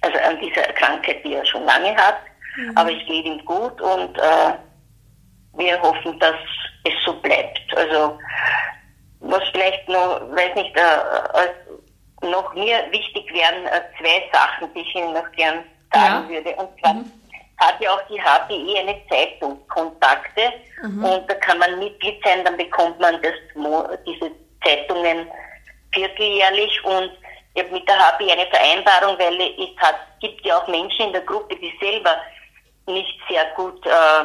also 0.00 0.18
an 0.18 0.40
dieser 0.40 0.62
Krankheit, 0.72 1.24
die 1.24 1.34
er 1.34 1.44
schon 1.44 1.64
lange 1.64 1.94
hat, 1.96 2.18
mhm. 2.56 2.76
aber 2.76 2.90
es 2.92 3.06
geht 3.06 3.24
ihm 3.24 3.44
gut 3.44 3.80
und 3.80 4.18
äh, 4.18 4.54
wir 5.54 5.80
hoffen, 5.80 6.18
dass 6.18 6.36
es 6.84 6.94
so 7.04 7.12
bleibt. 7.20 7.76
Also, 7.76 8.18
was 9.20 9.42
vielleicht 9.52 9.88
noch, 9.88 10.20
weiß 10.30 10.54
nicht, 10.54 10.76
äh, 10.76 10.80
als 10.80 11.52
noch 12.22 12.54
mir 12.54 12.84
wichtig 12.90 13.32
wären 13.32 13.66
äh, 13.66 13.82
zwei 13.98 14.28
Sachen, 14.32 14.72
die 14.74 14.80
ich 14.80 14.94
Ihnen 14.94 15.12
noch 15.12 15.30
gern 15.32 15.64
sagen 15.92 16.24
ja. 16.24 16.28
würde. 16.28 16.50
Und 16.56 16.80
zwar 16.80 16.94
mhm. 16.94 17.12
hat 17.58 17.80
ja 17.80 17.94
auch 17.94 18.02
die 18.08 18.20
HPE 18.20 18.78
eine 18.78 19.00
Zeitung, 19.08 19.66
Kontakte, 19.68 20.52
mhm. 20.82 21.04
und 21.04 21.30
da 21.30 21.34
kann 21.34 21.58
man 21.58 21.78
Mitglied 21.78 22.22
sein, 22.24 22.44
dann 22.44 22.56
bekommt 22.56 22.98
man 23.00 23.20
das, 23.22 23.34
diese 24.06 24.30
Zeitungen 24.64 25.26
vierteljährlich 25.92 26.84
und 26.84 27.10
ich 27.54 27.62
habe 27.62 27.74
mit 27.74 27.88
der 27.88 27.98
HPE 27.98 28.32
eine 28.32 28.46
Vereinbarung, 28.46 29.18
weil 29.18 29.40
es 29.40 29.76
hat, 29.78 29.96
gibt 30.20 30.44
ja 30.46 30.58
auch 30.58 30.68
Menschen 30.68 31.06
in 31.06 31.12
der 31.12 31.22
Gruppe, 31.22 31.56
die 31.56 31.72
selber 31.80 32.16
nicht 32.86 33.18
sehr 33.28 33.44
gut, 33.56 33.84
äh, 33.86 34.24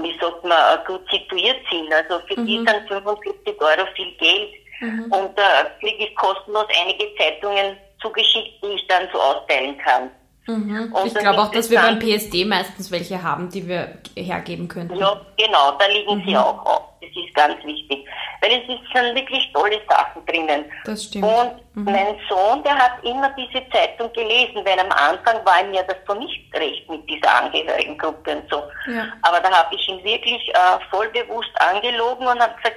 wie 0.00 0.16
sagt 0.20 0.44
man, 0.44 0.84
gut 0.86 1.02
situiert 1.10 1.58
sind. 1.70 1.92
Also 1.92 2.20
für 2.26 2.38
mhm. 2.40 2.46
die 2.46 2.56
sind 2.58 2.88
45 2.88 3.60
Euro 3.60 3.86
viel 3.94 4.12
Geld. 4.18 4.54
Mhm. 4.80 5.12
Und 5.12 5.38
da 5.38 5.64
kriege 5.80 6.04
ich 6.04 6.14
kostenlos 6.16 6.66
einige 6.80 7.04
Zeitungen 7.16 7.76
zugeschickt, 8.00 8.62
die 8.62 8.74
ich 8.74 8.86
dann 8.86 9.08
so 9.12 9.20
austeilen 9.20 9.76
kann. 9.78 10.10
Mhm. 10.48 10.94
Ich 11.04 11.14
glaube 11.14 11.40
auch, 11.40 11.50
dass 11.50 11.70
wir 11.70 11.78
beim 11.78 11.98
PSD 11.98 12.46
meistens 12.46 12.90
welche 12.90 13.22
haben, 13.22 13.50
die 13.50 13.68
wir 13.68 13.98
hergeben 14.16 14.66
könnten. 14.66 14.96
Ja, 14.96 15.20
genau, 15.36 15.72
da 15.78 15.86
liegen 15.88 16.16
mhm. 16.16 16.24
sie 16.26 16.36
auch 16.36 16.64
auf. 16.64 16.82
Das 17.00 17.10
ist 17.10 17.34
ganz 17.34 17.62
wichtig. 17.64 18.06
Weil 18.40 18.52
es 18.52 18.66
sind 18.66 19.14
wirklich 19.14 19.52
tolle 19.52 19.78
Sachen 19.88 20.24
drinnen. 20.26 20.64
Das 20.84 21.04
stimmt. 21.04 21.24
Und 21.24 21.52
mhm. 21.74 21.84
mein 21.84 22.16
Sohn, 22.28 22.62
der 22.62 22.76
hat 22.76 22.92
immer 23.02 23.30
diese 23.36 23.62
Zeitung 23.70 24.10
gelesen, 24.12 24.64
weil 24.64 24.78
am 24.80 24.90
Anfang 24.92 25.44
war 25.44 25.60
ihm 25.62 25.74
ja 25.74 25.82
das 25.82 25.96
so 26.06 26.14
nicht 26.14 26.40
recht 26.54 26.88
mit 26.88 27.08
dieser 27.10 27.42
Angehörigengruppe 27.42 28.36
und 28.36 28.50
so. 28.50 28.62
Ja. 28.90 29.06
Aber 29.22 29.40
da 29.40 29.50
habe 29.50 29.74
ich 29.74 29.88
ihn 29.88 30.02
wirklich 30.02 30.48
äh, 30.48 30.78
voll 30.90 31.08
bewusst 31.10 31.50
angelogen 31.60 32.26
und 32.26 32.40
habe 32.40 32.54
gesagt, 32.56 32.76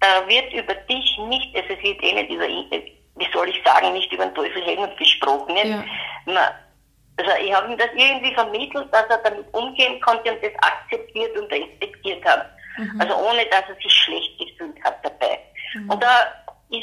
da 0.00 0.28
wird 0.28 0.52
über 0.52 0.74
dich 0.74 1.18
nicht, 1.28 1.56
also 1.56 1.68
es 1.72 1.82
wird 1.82 2.02
eh 2.02 2.12
nicht 2.12 2.30
über, 2.30 2.46
wie 2.46 3.32
soll 3.32 3.48
ich 3.48 3.62
sagen, 3.64 3.92
nicht 3.92 4.12
über 4.12 4.26
den 4.26 4.34
Teufel 4.34 4.62
Helmut 4.64 4.96
gesprochen. 4.96 5.54
Nicht? 5.54 5.66
Ja. 5.66 5.84
Na, 6.26 6.54
also 7.18 7.30
ich 7.42 7.52
habe 7.52 7.72
ihm 7.72 7.78
das 7.78 7.88
irgendwie 7.94 8.34
vermittelt, 8.34 8.92
dass 8.92 9.06
er 9.08 9.18
damit 9.18 9.46
umgehen 9.54 10.00
konnte 10.00 10.32
und 10.32 10.42
das 10.42 10.52
akzeptiert 10.60 11.36
und 11.38 11.50
respektiert 11.50 12.24
hat. 12.24 12.50
Mhm. 12.76 13.00
Also 13.00 13.16
ohne, 13.16 13.44
dass 13.46 13.64
er 13.68 13.74
sich 13.76 13.92
schlecht 13.92 14.38
gefühlt 14.38 14.82
hat 14.84 14.98
dabei. 15.02 15.38
Mhm. 15.74 15.90
Und 15.90 16.02
da 16.02 16.26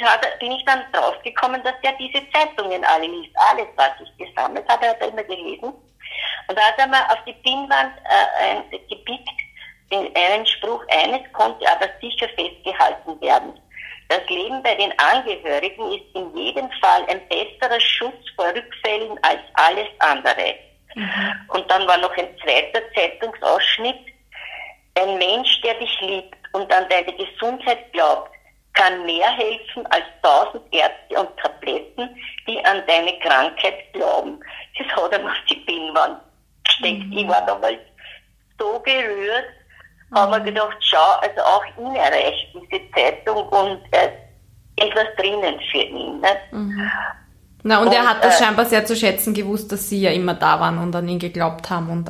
hatte, 0.04 0.28
bin 0.40 0.52
ich 0.52 0.66
dann 0.66 0.82
draufgekommen, 0.92 1.62
dass 1.64 1.76
er 1.84 1.94
diese 1.94 2.22
Zeitungen 2.32 2.84
alle 2.84 3.08
liest. 3.08 3.36
Alles, 3.50 3.68
was 3.76 3.92
ich 4.02 4.28
gesammelt 4.28 4.68
habe, 4.68 4.88
hat 4.88 5.02
er 5.02 5.10
immer 5.10 5.24
gelesen. 5.24 5.74
Und 6.48 6.58
da 6.58 6.62
hat 6.62 6.78
er 6.78 6.88
mal 6.88 7.06
auf 7.10 7.24
die 7.26 7.34
Pinnwand 7.34 7.94
äh, 8.06 8.44
ein, 8.44 8.70
gepickt 8.72 9.30
in 9.90 10.16
einem 10.16 10.46
Spruch, 10.46 10.84
eines 10.90 11.22
konnte 11.34 11.66
aber 11.70 11.88
sicher 12.02 12.28
festgehalten 12.30 13.20
werden. 13.22 13.54
Das 14.10 14.28
Leben 14.30 14.62
bei 14.64 14.76
den 14.76 14.94
Angehörigen 15.00 15.92
ist 15.94 16.06
in 16.14 16.36
jedem 16.36 16.70
Fall 16.82 17.06
ein 17.08 17.22
besserer 17.30 17.80
Schutz 17.80 18.30
vor 18.36 18.48
Rückfällen 18.48 19.18
als 19.24 19.40
alles 19.54 19.88
andere. 20.00 20.56
Mhm. 20.96 21.34
Und 21.48 21.72
dann 21.72 21.88
war 21.88 21.98
noch 21.98 22.16
ein 22.18 22.28
zweiter 22.44 22.82
Zeitungsausschnitt. 22.94 24.00
Ein 24.96 25.18
Mensch, 25.18 25.62
der 25.62 25.74
dich 25.76 26.02
liebt 26.02 26.36
und 26.52 26.72
an 26.72 26.86
deine 26.90 27.14
Gesundheit 27.14 27.92
glaubt, 27.94 28.30
kann 28.74 29.06
mehr 29.06 29.30
helfen 29.32 29.86
als 29.88 30.06
tausend 30.22 30.64
Ärzte 30.74 31.20
und 31.20 31.38
Tabletten, 31.38 32.16
die 32.48 32.64
an 32.66 32.84
deine 32.88 33.18
Krankheit 33.20 33.92
glauben. 33.94 34.40
Das 34.78 34.88
hat 34.96 35.14
er 35.14 35.26
auf 35.26 35.38
die 35.50 35.56
Pinnwand 35.56 36.22
gesteckt. 36.64 37.06
Mhm. 37.06 37.18
Ich 37.18 37.28
war 37.28 37.46
damals 37.46 37.80
so 38.60 38.80
gerührt, 38.80 39.46
mhm. 40.14 40.18
habe 40.18 40.40
mir 40.40 40.44
gedacht, 40.46 40.78
schau, 40.80 41.20
also 41.22 41.42
auch 41.42 41.64
ihn 41.78 41.96
erreicht 41.96 42.48
diese 42.54 42.82
Zeitung 42.92 43.48
und 43.48 43.82
äh, 43.92 44.10
etwas 44.76 45.06
drinnen 45.18 45.60
für 45.72 45.84
ihn. 45.84 46.20
Ne? 46.20 46.30
Mhm. 46.52 46.92
Na, 47.64 47.80
und, 47.80 47.88
und, 47.88 47.94
er 47.94 48.08
hat 48.08 48.24
das 48.24 48.40
äh, 48.40 48.44
scheinbar 48.44 48.66
sehr 48.66 48.86
zu 48.86 48.96
schätzen 48.96 49.34
gewusst, 49.34 49.72
dass 49.72 49.90
sie 49.90 50.02
ja 50.02 50.12
immer 50.12 50.34
da 50.34 50.60
waren 50.60 50.78
und 50.80 50.96
an 50.96 51.08
ihn 51.08 51.20
geglaubt 51.20 51.70
haben 51.70 51.90
und 51.90 52.10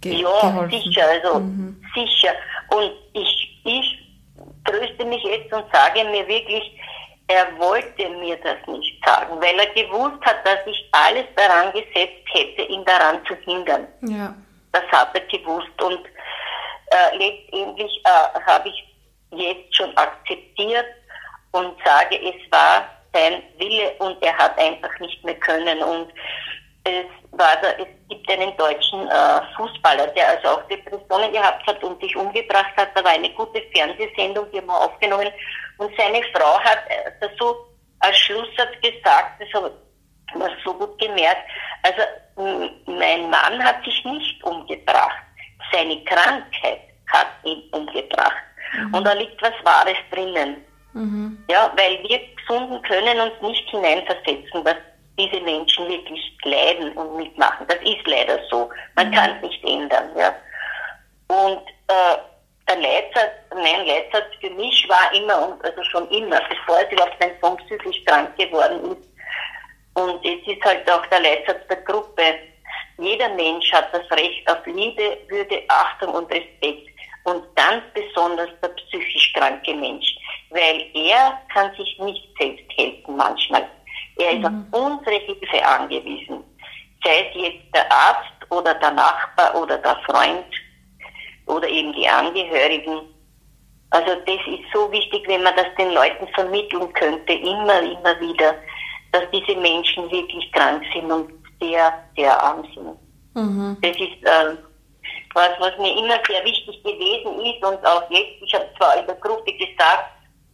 ge 0.00 0.20
ja, 0.22 0.40
geholfen. 0.40 0.70
sicher, 0.70 1.04
also 1.08 1.40
mhm. 1.40 1.82
sicher. 1.94 2.32
Und 2.70 2.92
ich, 3.12 3.60
ich 3.64 3.98
tröste 4.64 5.04
mich 5.04 5.22
jetzt 5.24 5.52
und 5.52 5.64
sage 5.72 6.04
mir 6.10 6.26
wirklich, 6.28 6.78
er 7.28 7.46
wollte 7.58 8.08
mir 8.20 8.36
das 8.36 8.56
nicht 8.66 9.04
sagen, 9.04 9.36
weil 9.40 9.58
er 9.58 9.66
gewusst 9.74 10.20
hat, 10.22 10.46
dass 10.46 10.60
ich 10.66 10.88
alles 10.92 11.26
daran 11.36 11.72
gesetzt 11.72 12.24
hätte, 12.32 12.62
ihn 12.62 12.84
daran 12.84 13.18
zu 13.26 13.34
hindern. 13.44 13.86
Ja. 14.02 14.34
Das 14.72 14.84
hat 14.90 15.14
er 15.14 15.38
gewusst. 15.38 15.82
Und 15.82 16.00
äh, 16.90 17.16
letztendlich 17.16 18.02
äh, 18.04 18.40
habe 18.46 18.68
ich 18.68 18.84
jetzt 19.30 19.76
schon 19.76 19.96
akzeptiert 19.96 20.86
und 21.52 21.74
sage, 21.84 22.16
es 22.16 22.52
war 22.52 22.84
sein 23.12 23.42
Wille 23.58 23.92
und 23.98 24.22
er 24.22 24.36
hat 24.36 24.58
einfach 24.58 24.98
nicht 25.00 25.22
mehr 25.24 25.34
können. 25.36 25.82
Und 25.82 26.12
es 26.84 27.06
war 27.32 27.56
da, 27.60 27.70
es 27.72 27.88
gibt 28.08 28.30
einen 28.30 28.56
deutschen 28.56 29.08
äh, 29.08 29.40
Fußballer, 29.56 30.06
der 30.08 30.28
also 30.28 30.48
auch 30.48 30.62
Depressionen 30.68 31.32
gehabt 31.32 31.66
hat 31.66 31.82
und 31.82 32.00
sich 32.00 32.14
umgebracht 32.16 32.76
hat. 32.76 32.88
Da 32.94 33.04
war 33.04 33.12
eine 33.12 33.30
gute 33.30 33.62
Fernsehsendung, 33.74 34.46
die 34.52 34.58
haben 34.58 34.66
wir 34.66 34.84
aufgenommen. 34.84 35.28
Und 35.78 35.92
seine 35.96 36.22
Frau 36.34 36.58
hat 36.60 36.80
äh, 36.88 37.28
so 37.38 37.56
als 38.00 38.16
Schlusssatz 38.18 38.80
gesagt, 38.82 39.40
das 39.40 39.52
habe 39.54 39.72
ich 40.34 40.64
so 40.64 40.74
gut 40.74 40.98
gemerkt, 41.00 41.42
also 41.82 42.02
mein 42.86 43.30
Mann 43.30 43.62
hat 43.64 43.84
sich 43.84 44.04
nicht 44.04 44.42
umgebracht. 44.44 45.27
Seine 45.72 46.02
Krankheit 46.04 46.80
hat 47.12 47.28
ihn 47.44 47.62
umgebracht. 47.72 48.36
Mhm. 48.74 48.94
Und 48.94 49.04
da 49.04 49.12
liegt 49.12 49.40
was 49.42 49.52
Wahres 49.64 49.96
drinnen. 50.10 50.56
Mhm. 50.92 51.44
Ja, 51.50 51.72
weil 51.76 52.02
wir 52.08 52.20
Gesunden 52.36 52.82
können 52.82 53.20
uns 53.20 53.40
nicht 53.42 53.68
hineinversetzen, 53.70 54.64
was 54.64 54.76
diese 55.18 55.40
Menschen 55.40 55.88
wirklich 55.88 56.36
leiden 56.44 56.92
und 56.92 57.16
mitmachen. 57.16 57.66
Das 57.66 57.78
ist 57.82 58.06
leider 58.06 58.38
so. 58.50 58.70
Man 58.94 59.08
mhm. 59.10 59.14
kann 59.14 59.36
es 59.36 59.42
nicht 59.42 59.64
ändern. 59.64 60.10
Ja. 60.16 60.34
Und 61.28 61.62
äh, 61.88 62.16
der 62.68 62.76
Leitsatz, 62.76 63.32
mein 63.54 63.86
Leitsatz 63.86 64.26
für 64.40 64.50
mich 64.50 64.88
war 64.88 65.12
immer, 65.14 65.48
und 65.48 65.64
also 65.64 65.82
schon 65.84 66.08
immer, 66.10 66.40
bevor 66.48 66.80
es 66.80 66.92
überhaupt 66.92 67.16
mein 67.20 67.32
Sohn 67.40 67.56
psychisch 67.58 68.04
krank 68.04 68.36
geworden 68.36 68.92
ist, 68.92 69.08
und 69.94 70.24
es 70.24 70.46
ist 70.46 70.64
halt 70.64 70.88
auch 70.90 71.04
der 71.06 71.20
Leitsatz 71.20 71.66
der 71.68 71.78
Gruppe, 71.78 72.22
jeder 72.98 73.28
Mensch 73.30 73.72
hat 73.72 73.92
das 73.92 74.10
Recht 74.10 74.50
auf 74.50 74.64
Liebe, 74.66 75.18
Würde, 75.28 75.62
Achtung 75.68 76.14
und 76.14 76.30
Respekt. 76.30 76.88
Und 77.24 77.44
ganz 77.56 77.82
besonders 77.92 78.48
der 78.62 78.68
psychisch 78.68 79.32
kranke 79.34 79.74
Mensch, 79.74 80.16
weil 80.50 80.86
er 80.94 81.38
kann 81.52 81.70
sich 81.76 81.98
nicht 81.98 82.26
selbst 82.38 82.64
helfen 82.76 83.16
manchmal. 83.16 83.68
Er 84.16 84.32
ist 84.32 84.38
mhm. 84.38 84.66
auf 84.72 84.80
unsere 84.80 85.16
Hilfe 85.16 85.64
angewiesen. 85.64 86.42
Sei 87.04 87.28
es 87.28 87.42
jetzt 87.42 87.74
der 87.74 87.90
Arzt 87.92 88.50
oder 88.50 88.74
der 88.74 88.92
Nachbar 88.92 89.54
oder 89.60 89.78
der 89.78 89.96
Freund 90.06 90.46
oder 91.46 91.68
eben 91.68 91.92
die 91.92 92.08
Angehörigen. 92.08 93.00
Also 93.90 94.14
das 94.26 94.40
ist 94.46 94.72
so 94.72 94.90
wichtig, 94.90 95.22
wenn 95.26 95.42
man 95.42 95.54
das 95.56 95.66
den 95.78 95.92
Leuten 95.92 96.26
vermitteln 96.34 96.92
könnte, 96.94 97.32
immer, 97.32 97.80
immer 97.80 98.20
wieder, 98.20 98.54
dass 99.12 99.24
diese 99.32 99.58
Menschen 99.58 100.10
wirklich 100.10 100.50
krank 100.52 100.82
sind 100.92 101.10
und 101.10 101.30
sehr, 101.60 101.92
sehr 102.16 102.42
arm 102.42 102.64
sind. 102.74 102.98
Mhm. 103.34 103.76
Das 103.82 103.96
ist 103.96 104.24
äh, 104.24 104.56
was, 105.34 105.50
was 105.58 105.78
mir 105.78 105.96
immer 105.96 106.18
sehr 106.26 106.44
wichtig 106.44 106.82
gewesen 106.82 107.44
ist 107.44 107.64
und 107.64 107.84
auch 107.86 108.10
jetzt, 108.10 108.42
ich 108.42 108.54
habe 108.54 108.68
zwar 108.76 108.98
in 108.98 109.06
der 109.06 109.16
Gruppe 109.16 109.52
gesagt, 109.52 110.04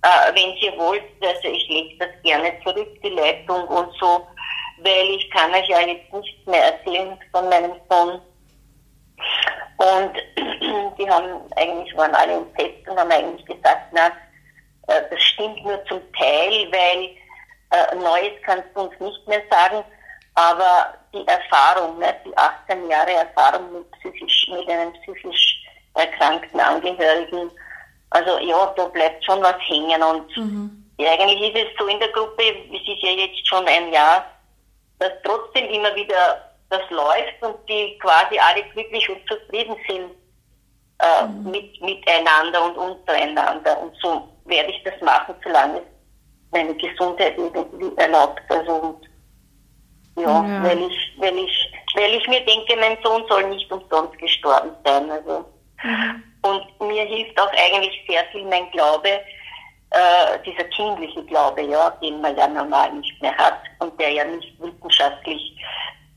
äh, 0.02 0.34
wenn 0.34 0.54
Sie 0.60 0.78
wollt, 0.78 1.02
also 1.22 1.48
ich 1.48 1.66
lege 1.68 1.96
das 1.98 2.10
gerne 2.22 2.52
zurück, 2.62 2.88
die 3.02 3.10
Leitung 3.10 3.66
und 3.68 3.88
so, 3.98 4.26
weil 4.78 5.08
ich 5.10 5.30
kann 5.30 5.54
euch 5.54 5.68
ja 5.68 5.80
jetzt 5.80 6.12
nichts 6.12 6.46
mehr 6.46 6.72
erzählen 6.72 7.18
von 7.32 7.48
meinem 7.48 7.72
Sohn. 7.88 8.20
Und 9.78 10.14
die 10.98 11.08
haben 11.08 11.40
eigentlich, 11.56 11.96
waren 11.96 12.14
alle 12.14 12.38
im 12.38 12.54
Fest 12.54 12.88
und 12.88 12.98
haben 12.98 13.10
eigentlich 13.10 13.46
gesagt, 13.46 13.86
na, 13.92 14.08
äh, 14.88 15.02
das 15.10 15.22
stimmt 15.22 15.64
nur 15.64 15.82
zum 15.86 16.00
Teil, 16.12 16.68
weil 16.70 17.10
äh, 17.70 17.94
Neues 17.96 18.32
kannst 18.44 18.68
du 18.74 18.82
uns 18.82 19.00
nicht 19.00 19.28
mehr 19.28 19.42
sagen, 19.50 19.84
aber 20.34 20.94
die 21.12 21.26
Erfahrung, 21.26 21.98
ne, 21.98 22.14
die 22.24 22.36
18 22.36 22.88
Jahre 22.88 23.12
Erfahrung 23.12 23.72
mit 23.72 23.90
psychisch, 23.92 24.48
mit 24.50 24.68
einem 24.68 24.92
psychisch 25.02 25.62
erkrankten 25.94 26.60
Angehörigen, 26.60 27.50
also 28.10 28.38
ja, 28.38 28.72
da 28.76 28.86
bleibt 28.86 29.24
schon 29.24 29.42
was 29.42 29.56
hängen 29.66 30.02
und 30.02 30.36
mhm. 30.36 30.84
eigentlich 30.98 31.54
ist 31.54 31.66
es 31.66 31.78
so 31.78 31.86
in 31.86 31.98
der 31.98 32.10
Gruppe, 32.10 32.42
es 32.42 32.80
ist 32.80 33.02
ja 33.02 33.10
jetzt 33.10 33.46
schon 33.46 33.66
ein 33.66 33.92
Jahr, 33.92 34.24
dass 34.98 35.12
trotzdem 35.24 35.66
immer 35.66 35.94
wieder 35.94 36.50
das 36.70 36.90
läuft 36.90 37.42
und 37.42 37.56
die 37.68 37.98
quasi 37.98 38.38
alle 38.38 38.62
glücklich 38.72 39.08
und 39.08 39.20
zufrieden 39.28 39.76
sind 39.88 40.10
äh, 40.98 41.26
mhm. 41.26 41.50
mit, 41.50 41.80
miteinander 41.80 42.64
und 42.64 42.76
untereinander. 42.76 43.78
Und 43.80 43.94
so 44.02 44.28
werde 44.44 44.70
ich 44.70 44.82
das 44.84 45.00
machen, 45.00 45.34
solange 45.42 45.78
es 45.78 45.84
meine 46.50 46.74
Gesundheit 46.74 47.36
irgendwie 47.36 47.96
erlaubt. 47.96 48.42
Also 48.48 48.72
und, 48.72 49.08
ja, 50.16 50.46
ja, 50.46 50.64
Weil, 50.64 50.78
ich, 50.82 51.12
weil, 51.18 51.36
ich, 51.38 51.72
weil 51.94 52.14
ich 52.14 52.28
mir 52.28 52.40
denke, 52.44 52.76
mein 52.76 52.96
Sohn 53.02 53.24
soll 53.28 53.48
nicht 53.48 53.70
umsonst 53.70 54.18
gestorben 54.18 54.70
sein. 54.84 55.10
Also. 55.10 55.44
Mhm. 55.82 56.22
Und 56.42 56.88
mir 56.88 57.04
hilft 57.04 57.40
auch 57.40 57.50
eigentlich 57.52 58.04
sehr 58.06 58.24
viel 58.26 58.44
mein 58.44 58.70
Glaube, 58.70 59.20
äh, 59.94 60.38
dieser 60.44 60.64
kindliche 60.64 61.22
Glaube, 61.24 61.62
ja, 61.62 61.90
den 62.02 62.20
man 62.20 62.36
ja 62.36 62.48
normal 62.48 62.92
nicht 62.94 63.20
mehr 63.22 63.36
hat 63.36 63.60
und 63.78 63.98
der 64.00 64.10
ja 64.10 64.24
nicht 64.24 64.60
wissenschaftlich 64.60 65.56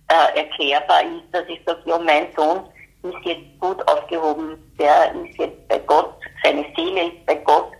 äh, 0.10 0.40
erklärbar 0.40 1.02
ist, 1.04 1.32
dass 1.32 1.48
ich 1.48 1.62
sage, 1.66 1.82
ja, 1.86 1.98
mein 2.00 2.28
Sohn 2.36 2.64
ist 3.04 3.26
jetzt 3.26 3.60
gut 3.60 3.88
aufgehoben, 3.88 4.58
der 4.80 5.14
ist 5.14 5.38
jetzt 5.38 5.68
bei 5.68 5.80
Gott, 5.80 6.14
seine 6.44 6.66
Seele 6.76 7.08
ist 7.08 7.26
bei 7.26 7.36
Gott 7.36 7.72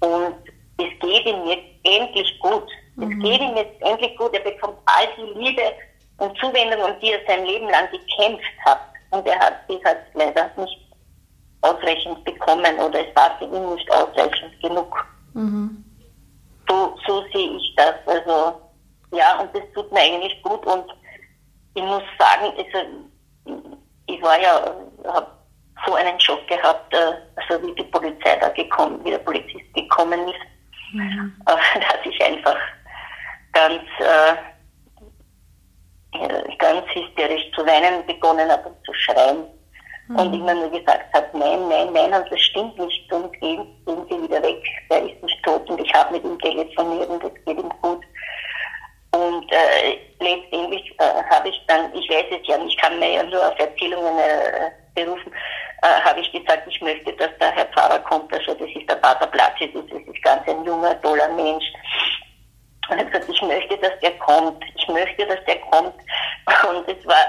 und 0.00 0.34
es 0.78 0.98
geht 1.00 1.26
ihm 1.26 1.46
jetzt 1.46 1.68
endlich 1.84 2.38
gut. 2.40 2.68
Mhm. 2.96 3.12
Es 3.12 3.30
geht 3.30 3.40
ihm 3.40 3.56
jetzt 3.56 3.82
endlich 3.82 4.16
gut, 4.16 4.34
er 4.34 4.40
bekommt 4.40 4.78
all 4.86 5.06
die 5.16 5.38
Liebe 5.38 5.62
und 6.18 6.36
Zuwendung, 6.38 6.80
um 6.82 7.00
die 7.00 7.12
er 7.12 7.15
sein 7.26 7.44
Leben 7.44 7.68
lang 7.68 7.88
gekämpft 7.90 8.44
hat. 8.64 8.80
Und 9.10 9.26
er 9.26 9.38
hat 9.38 9.54
sie 9.68 9.80
halt 9.84 9.98
leider 10.14 10.50
nicht 10.56 10.78
ausreichend 11.62 12.24
bekommen 12.24 12.78
oder 12.78 13.06
es 13.06 13.16
war 13.16 13.36
für 13.38 13.44
ihn 13.44 13.74
nicht 13.74 13.90
ausreichend 13.90 14.60
genug. 14.60 15.06
Mhm. 15.34 15.84
So, 16.68 16.96
so 17.06 17.22
sehe 17.32 17.56
ich 17.56 17.74
das. 17.76 17.94
Also 18.06 18.60
ja, 19.12 19.40
und 19.40 19.54
das 19.54 19.62
tut 19.74 19.90
mir 19.92 20.00
eigentlich 20.00 20.42
gut 20.42 20.64
und 20.66 20.84
habe 56.06 56.20
ich 56.20 56.32
gesagt, 56.32 56.66
ich 56.68 56.80
möchte, 56.80 57.12
dass 57.14 57.30
der 57.38 57.52
Herr 57.52 57.66
Pfarrer 57.66 57.98
kommt, 58.00 58.32
also 58.32 58.54
das 58.54 58.68
ist 58.68 58.88
der 58.88 58.96
Pater 58.96 59.26
Platzi, 59.26 59.70
das 59.72 59.84
ist 59.84 60.22
ganz 60.22 60.46
ein 60.48 60.64
junger, 60.64 61.00
toller 61.02 61.28
Mensch. 61.34 61.64
Und 62.88 62.98
ich 62.98 63.04
habe 63.04 63.10
gesagt, 63.10 63.28
ich 63.28 63.42
möchte, 63.42 63.76
dass 63.78 63.98
der 64.00 64.16
kommt, 64.18 64.64
ich 64.76 64.88
möchte, 64.88 65.26
dass 65.26 65.44
der 65.44 65.58
kommt. 65.72 65.94
Und 66.68 66.88
es 66.88 67.06
war 67.06 67.26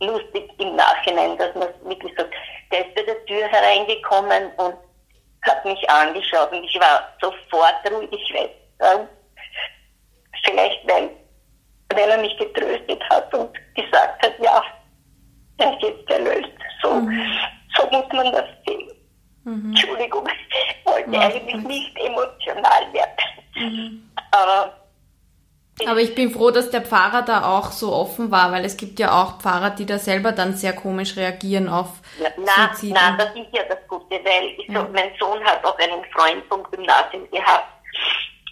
lustig 0.00 0.50
im 0.58 0.76
Nachhinein, 0.76 1.36
dass 1.38 1.54
man 1.54 1.68
wirklich 1.84 2.12
sagt, 2.16 2.34
der 2.70 2.86
ist 2.86 2.94
bei 2.94 3.02
der 3.02 3.24
Tür 3.26 3.48
hereingekommen 3.48 4.50
und 4.56 4.74
hat 5.42 5.64
mich 5.64 5.88
angeschaut 5.88 6.52
und 6.52 6.64
ich 6.64 6.78
war 6.78 7.08
sofort 7.20 7.90
ruhig. 7.90 8.10
Ich 8.12 8.34
weiß, 8.34 8.50
äh, 8.80 9.06
vielleicht 10.44 10.86
weil, 10.86 11.10
weil 11.94 12.10
er 12.10 12.18
mich 12.18 12.36
getröstet 12.36 13.02
hat 13.08 13.32
und 13.34 13.50
gesagt 13.74 14.24
hat, 14.24 14.38
ja, 14.38 14.62
er 15.58 15.72
ist 15.72 15.82
jetzt 15.82 16.10
erlöst. 16.10 16.50
So, 16.82 16.92
mhm. 16.92 17.38
so 17.76 17.86
muss 17.90 18.12
man 18.12 18.32
das 18.32 18.46
sehen. 18.66 18.90
Mhm. 19.44 19.70
Entschuldigung, 19.70 20.28
ich 20.28 20.86
wollte 20.86 21.10
ja, 21.10 21.20
eigentlich 21.20 21.64
nicht 21.64 21.98
emotional 21.98 22.92
werden. 22.92 23.10
Mhm. 23.54 24.10
Aber 24.32 24.74
aber 26.00 26.08
ich 26.08 26.14
bin 26.14 26.30
froh, 26.30 26.50
dass 26.50 26.70
der 26.70 26.80
Pfarrer 26.80 27.22
da 27.22 27.44
auch 27.44 27.72
so 27.72 27.92
offen 27.92 28.30
war, 28.30 28.52
weil 28.52 28.64
es 28.64 28.78
gibt 28.78 28.98
ja 28.98 29.22
auch 29.22 29.38
Pfarrer, 29.38 29.70
die 29.70 29.84
da 29.84 29.98
selber 29.98 30.32
dann 30.32 30.54
sehr 30.54 30.72
komisch 30.72 31.14
reagieren 31.16 31.68
auf 31.68 31.88
na, 32.18 32.70
Suizid. 32.70 32.94
Nein, 32.94 33.18
das 33.18 33.28
ist 33.34 33.48
ja 33.52 33.64
das 33.68 33.86
Gute, 33.86 34.18
weil 34.24 34.56
ja. 34.66 34.80
so, 34.80 34.88
mein 34.92 35.12
Sohn 35.18 35.44
hat 35.44 35.62
auch 35.62 35.78
einen 35.78 36.02
Freund 36.06 36.42
vom 36.48 36.62
Gymnasium 36.70 37.30
gehabt 37.30 37.66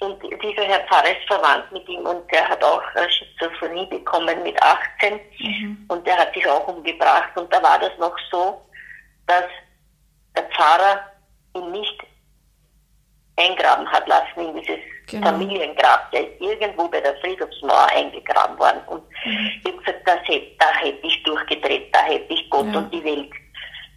und 0.00 0.22
dieser 0.22 0.62
Herr 0.62 0.80
Pfarrer 0.88 1.08
ist 1.08 1.26
verwandt 1.26 1.72
mit 1.72 1.88
ihm 1.88 2.00
und 2.00 2.30
der 2.30 2.46
hat 2.46 2.62
auch 2.62 2.82
äh, 2.94 3.08
Schizophrenie 3.08 3.87
bekommen 3.87 4.42
mit 4.42 4.62
18 4.62 5.18
mhm. 5.38 5.87
und 5.88 6.06
der 6.06 6.18
hat 6.18 6.34
sich 6.34 6.46
auch 6.46 6.68
umgebracht 6.68 7.30
und 7.34 7.50
da 7.50 7.62
war 7.62 7.78
das 7.78 7.96
noch 7.98 8.14
so, 8.30 8.61
dass 9.26 9.44
der 10.37 10.44
Pfarrer 10.50 11.00
ihn 11.56 11.72
nicht 11.72 11.98
eingraben 13.37 13.90
hat 13.90 14.06
lassen 14.06 14.40
in 14.40 14.61
dieses 14.61 14.80
genau. 15.09 15.29
Familiengrab. 15.29 16.11
Der 16.12 16.23
ist 16.23 16.40
irgendwo 16.40 16.88
bei 16.88 17.01
der 17.01 17.16
Friedhofsmauer 17.16 17.88
eingegraben 17.94 18.59
worden. 18.59 18.81
Und 18.87 19.03
mhm. 19.25 19.51
ich 19.64 19.73
habe 19.73 19.79
gesagt, 19.79 20.07
das 20.07 20.21
hätte, 20.25 20.47
da 20.59 20.73
hätte 20.81 21.07
ich 21.07 21.23
durchgedreht, 21.25 21.94
da 21.94 22.03
hätte 22.03 22.33
ich 22.33 22.49
Gott 22.51 22.66
ja. 22.73 22.79
und 22.79 22.92
die 22.92 23.05
Welt 23.05 23.31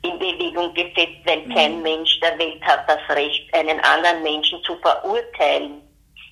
in 0.03 0.17
Bewegung 0.17 0.73
gesetzt, 0.73 1.21
weil 1.25 1.41
mhm. 1.45 1.53
kein 1.53 1.81
Mensch 1.81 2.19
der 2.21 2.37
Welt 2.39 2.61
hat 2.63 2.89
das 2.89 3.15
Recht, 3.15 3.53
einen 3.53 3.79
anderen 3.81 4.23
Menschen 4.23 4.61
zu 4.63 4.75
verurteilen, 4.77 5.81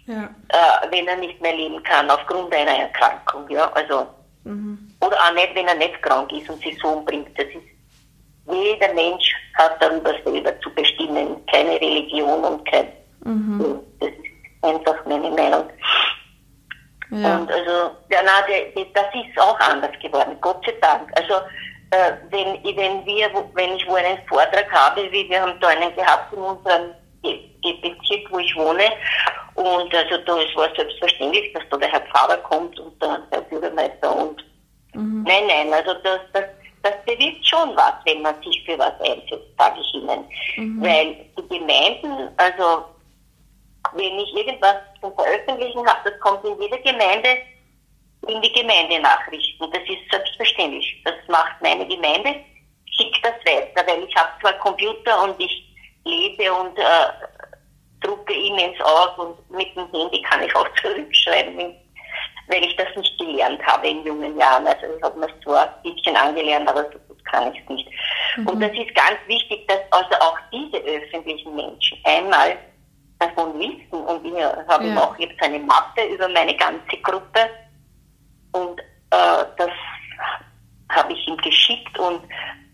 ja. 0.07 0.23
äh, 0.49 0.91
wenn 0.91 1.07
er 1.07 1.17
nicht 1.17 1.39
mehr 1.39 1.55
leben 1.55 1.81
kann 1.83 2.09
aufgrund 2.09 2.53
einer 2.53 2.71
Erkrankung. 2.71 3.47
Ja, 3.49 3.71
also 3.73 4.07
mhm. 4.43 4.91
oder 5.01 5.17
auch 5.17 5.33
nicht, 5.33 5.53
wenn 5.53 5.67
er 5.67 5.75
nicht 5.75 6.01
krank 6.01 6.31
ist 6.31 6.49
und 6.49 6.61
sich 6.63 6.77
so 6.81 6.87
umbringt. 6.87 7.29
Das 7.37 7.45
ist 7.47 7.57
jeder 8.51 8.91
Mensch 8.95 9.31
hat 9.53 9.79
darüber 9.79 10.11
selber 10.25 10.59
zu 10.61 10.73
bestimmen, 10.73 11.45
keine 11.45 11.79
Religion 11.79 12.43
und 12.43 12.65
kein 12.67 12.87
Mhm. 13.25 13.79
Das 13.99 14.09
ist 14.09 14.28
einfach 14.61 15.05
meine 15.05 15.29
Meinung. 15.31 15.69
Ja. 17.11 17.37
Und 17.37 17.51
also, 17.51 17.95
ja, 18.11 18.21
na, 18.23 18.45
das 18.93 19.05
ist 19.15 19.39
auch 19.39 19.59
anders 19.59 19.97
geworden, 20.01 20.37
Gott 20.41 20.63
sei 20.65 20.73
Dank. 20.81 21.09
Also, 21.15 21.35
äh, 21.91 22.13
wenn, 22.29 22.63
wenn 22.75 23.05
wir, 23.05 23.29
wenn 23.55 23.75
ich 23.75 23.87
wo 23.87 23.95
einen 23.95 24.19
Vortrag 24.27 24.71
habe, 24.71 25.11
wie 25.11 25.27
wir 25.27 25.41
haben 25.41 25.59
da 25.59 25.69
einen 25.69 25.95
gehabt 25.95 26.31
in 26.33 26.39
unserem 26.39 26.91
Bezirk, 27.21 28.31
wo 28.31 28.39
ich 28.39 28.55
wohne, 28.55 28.91
und 29.55 29.93
also 29.93 30.17
da 30.25 30.35
war 30.35 30.75
selbstverständlich, 30.75 31.51
dass 31.53 31.63
da 31.69 31.77
der 31.77 31.91
Herr 31.91 32.01
Pfarrer 32.01 32.37
kommt 32.37 32.79
und 32.79 33.01
der 33.01 33.19
Herr 33.31 33.41
Bürgermeister 33.41 34.15
und 34.15 34.43
mhm. 34.93 35.23
nein, 35.27 35.47
nein, 35.47 35.73
also 35.73 35.95
das, 36.03 36.19
das, 36.31 36.45
das 36.83 36.93
bewirkt 37.05 37.45
schon 37.45 37.75
was, 37.75 37.93
wenn 38.05 38.21
man 38.21 38.35
sich 38.43 38.63
für 38.65 38.77
was 38.77 38.93
einsetzt, 39.01 39.49
sage 39.57 39.79
ich 39.81 39.93
Ihnen. 39.95 40.25
Mhm. 40.57 40.81
Weil 40.81 41.15
die 41.37 41.57
Gemeinden, 41.57 42.29
also 42.37 42.85
wenn 43.93 44.19
ich 44.19 44.33
irgendwas 44.35 44.77
zum 45.01 45.13
Veröffentlichen 45.15 45.85
habe, 45.85 46.09
das 46.09 46.19
kommt 46.19 46.43
in 46.45 46.61
jeder 46.61 46.77
Gemeinde 46.79 47.37
in 48.27 48.41
die 48.41 48.51
Gemeindenachrichten. 48.51 49.71
Das 49.71 49.81
ist 49.83 50.11
selbstverständlich. 50.11 51.01
Das 51.05 51.15
macht 51.27 51.61
meine 51.61 51.87
Gemeinde, 51.87 52.35
schickt 52.85 53.23
das 53.23 53.33
weiter, 53.45 53.87
weil 53.87 54.03
ich 54.03 54.15
habe 54.15 54.29
zwar 54.41 54.53
Computer 54.53 55.23
und 55.23 55.39
ich 55.39 55.65
lese 56.05 56.53
und 56.53 56.77
äh, 56.77 56.83
drucke 58.01 58.33
E-Mails 58.33 58.79
aus 58.81 59.17
und 59.17 59.51
mit 59.51 59.75
dem 59.75 59.89
Handy 59.91 60.21
kann 60.21 60.43
ich 60.43 60.55
auch 60.55 60.67
zurückschreiben, 60.81 61.75
weil 62.47 62.63
ich 62.63 62.75
das 62.75 62.87
nicht 62.95 63.17
gelernt 63.17 63.61
habe 63.65 63.87
in 63.87 64.05
jungen 64.05 64.37
Jahren. 64.37 64.67
Also 64.67 64.85
ich 64.95 65.03
habe 65.03 65.19
mir 65.19 65.27
zwar 65.43 65.75
ein 65.83 65.93
bisschen 65.93 66.15
angelernt, 66.15 66.67
aber 66.67 66.83
so 66.91 66.99
gut 67.07 67.23
kann 67.25 67.53
ich 67.53 67.61
es 67.61 67.69
nicht. 67.69 67.89
Mhm. 68.37 68.47
Und 68.47 68.59
das 68.61 68.71
ist 68.71 68.95
ganz 68.95 69.17
wichtig, 69.27 69.67
dass 69.67 69.79
also 69.91 70.15
auch 70.19 70.37
diese 70.51 70.77
öffentlichen 70.77 71.55
Menschen 71.55 71.97
einmal 72.03 72.57
davon 73.19 73.59
wissen. 73.59 73.91
Und 73.91 74.25
ich 74.25 74.33
habe 74.67 74.87
ja. 74.87 74.97
auch 74.97 75.17
jetzt 75.19 75.41
eine 75.41 75.59
Mappe 75.59 76.05
über 76.05 76.27
meine 76.29 76.55
ganze 76.55 76.97
Gruppe 77.03 77.49
und 78.51 78.79
äh, 78.79 79.45
das 79.57 79.71
habe 80.89 81.13
ich 81.13 81.27
ihm 81.27 81.37
geschickt 81.37 81.97
und 81.99 82.21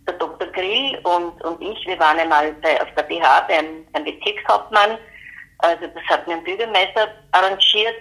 der 0.08 0.14
Dr. 0.16 0.48
Grill 0.50 0.98
und, 1.04 1.44
und 1.44 1.62
ich, 1.62 1.86
wir 1.88 2.00
waren 2.00 2.20
einmal 2.20 2.54
bei, 2.54 2.82
auf 2.82 2.88
der 2.96 3.04
BH 3.04 3.42
beim, 3.42 3.86
beim 3.92 4.04
Bezirkshauptmann, 4.04 4.98
also 5.60 5.88
das 5.88 6.04
hat 6.08 6.28
mir 6.28 6.36
ein 6.36 6.44
Bürgermeister 6.44 7.08
arrangiert, 7.32 7.96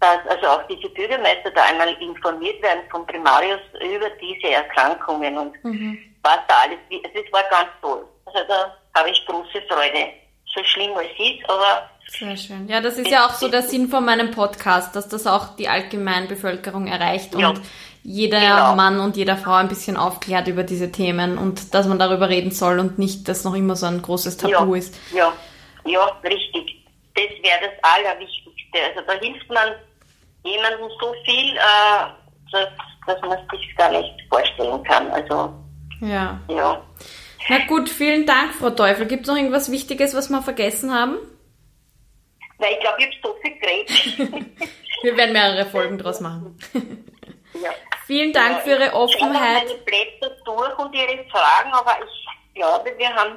dass 0.00 0.26
also 0.28 0.46
auch 0.46 0.62
diese 0.68 0.88
Bürgermeister 0.90 1.50
da 1.50 1.64
einmal 1.64 1.92
informiert 2.00 2.62
werden 2.62 2.82
vom 2.90 3.06
Primarius 3.06 3.60
über 3.82 4.08
diese 4.10 4.54
Erkrankungen 4.54 5.36
und 5.36 5.64
mhm. 5.64 5.98
was 6.22 6.38
da 6.48 6.54
alles, 6.62 6.78
also 7.04 7.26
es 7.26 7.32
war 7.32 7.42
ganz 7.50 7.68
toll. 7.82 8.06
Also 8.26 8.38
da 8.48 8.76
habe 8.94 9.10
ich 9.10 9.26
große 9.26 9.60
Freude 9.68 10.12
so 10.54 10.64
schlimm 10.64 10.90
es 10.96 11.18
ist, 11.18 11.48
aber. 11.48 11.88
Sehr 12.06 12.36
schön. 12.36 12.68
Ja, 12.68 12.80
das 12.80 12.98
ist 12.98 13.08
ja 13.08 13.26
auch 13.26 13.34
so 13.34 13.48
der 13.48 13.62
Sinn 13.62 13.88
von 13.88 14.04
meinem 14.04 14.32
Podcast, 14.32 14.96
dass 14.96 15.08
das 15.08 15.26
auch 15.26 15.54
die 15.56 15.68
Allgemeinbevölkerung 15.68 16.88
erreicht 16.88 17.36
ja. 17.36 17.50
und 17.50 17.60
jeder 18.02 18.40
genau. 18.40 18.74
Mann 18.74 18.98
und 18.98 19.16
jeder 19.16 19.36
Frau 19.36 19.52
ein 19.52 19.68
bisschen 19.68 19.96
aufklärt 19.96 20.48
über 20.48 20.64
diese 20.64 20.90
Themen 20.90 21.38
und 21.38 21.74
dass 21.74 21.86
man 21.86 21.98
darüber 21.98 22.28
reden 22.28 22.50
soll 22.50 22.80
und 22.80 22.98
nicht, 22.98 23.28
dass 23.28 23.44
noch 23.44 23.54
immer 23.54 23.76
so 23.76 23.86
ein 23.86 24.02
großes 24.02 24.38
Tabu 24.38 24.74
ja. 24.74 24.78
ist. 24.78 24.94
Ja, 25.14 25.32
ja, 25.84 26.04
richtig. 26.24 26.84
Das 27.14 27.24
wäre 27.42 27.60
das 27.60 27.92
Allerwichtigste. 27.94 28.78
Also 28.88 29.06
da 29.06 29.12
hilft 29.24 29.48
man 29.48 29.68
jemandem 30.42 30.88
so 31.00 31.14
viel, 31.24 31.56
äh, 31.56 32.06
dass, 32.50 32.68
dass 33.06 33.20
man 33.20 33.38
es 33.38 33.58
sich 33.58 33.76
gar 33.76 33.90
nicht 33.90 34.14
vorstellen 34.28 34.82
kann. 34.84 35.10
Also, 35.10 35.52
ja. 36.00 36.40
ja. 36.48 36.82
Na 37.50 37.66
gut, 37.66 37.88
vielen 37.88 38.26
Dank, 38.26 38.54
Frau 38.54 38.70
Teufel. 38.70 39.06
Gibt 39.06 39.22
es 39.22 39.28
noch 39.28 39.36
irgendwas 39.36 39.72
Wichtiges, 39.72 40.14
was 40.14 40.30
wir 40.30 40.40
vergessen 40.40 40.94
haben? 40.94 41.18
Na, 42.60 42.66
ich 42.70 42.78
glaube, 42.78 42.98
ich 43.00 43.06
habe 43.06 43.16
so 43.24 43.36
viel 43.42 43.58
geredet. 43.58 44.56
wir 45.02 45.16
werden 45.16 45.32
mehrere 45.32 45.66
Folgen 45.66 45.98
draus 45.98 46.20
machen. 46.20 46.56
ja. 47.60 47.70
Vielen 48.06 48.32
Dank 48.32 48.52
ja, 48.52 48.58
für 48.60 48.70
Ihre 48.70 48.92
Offenheit. 48.92 49.64
Ich 49.64 49.68
meine 49.68 49.80
Blätter 49.80 50.36
durch 50.44 50.78
und 50.78 50.94
Ihre 50.94 51.24
Fragen, 51.28 51.72
aber 51.72 51.96
ich 52.04 52.54
glaube, 52.54 52.94
wir 52.96 53.12
haben 53.12 53.36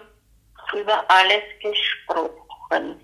über 0.80 1.04
alles 1.08 1.41
gesprochen. 1.60 3.02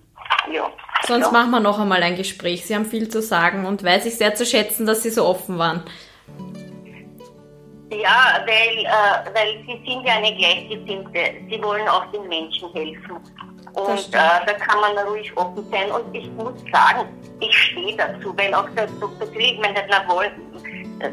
Ja. 0.51 0.71
Sonst 1.07 1.25
ja. 1.25 1.31
machen 1.31 1.49
wir 1.49 1.59
noch 1.59 1.79
einmal 1.79 2.03
ein 2.03 2.17
Gespräch. 2.17 2.67
Sie 2.67 2.75
haben 2.75 2.85
viel 2.85 3.09
zu 3.09 3.23
sagen 3.23 3.65
und 3.65 3.83
weiß 3.83 4.05
ich 4.05 4.15
sehr 4.15 4.35
zu 4.35 4.45
schätzen, 4.45 4.85
dass 4.85 5.01
Sie 5.01 5.09
so 5.09 5.25
offen 5.25 5.57
waren. 5.57 5.83
Ja, 7.99 8.39
weil, 8.45 8.85
äh, 8.85 9.33
weil 9.33 9.63
sie 9.65 9.81
sind 9.85 10.05
ja 10.05 10.13
eine 10.13 10.33
Gleichgesinnte. 10.35 11.19
Sie 11.49 11.61
wollen 11.61 11.87
auch 11.87 12.05
den 12.11 12.27
Menschen 12.29 12.71
helfen. 12.71 13.17
Und 13.73 14.07
äh, 14.07 14.45
da 14.45 14.53
kann 14.53 14.79
man 14.79 14.97
ruhig 15.07 15.35
offen 15.35 15.69
sein. 15.69 15.91
Und 15.91 16.15
ich 16.15 16.29
muss 16.31 16.53
sagen, 16.71 17.07
ich 17.39 17.55
stehe 17.55 17.97
dazu, 17.97 18.33
weil 18.37 18.53
auch 18.53 18.69
der 18.75 18.87
Dr. 18.87 19.27
Krieg, 19.33 19.59
mein 19.61 19.75
na, 19.89 20.07
wollen, 20.07 20.31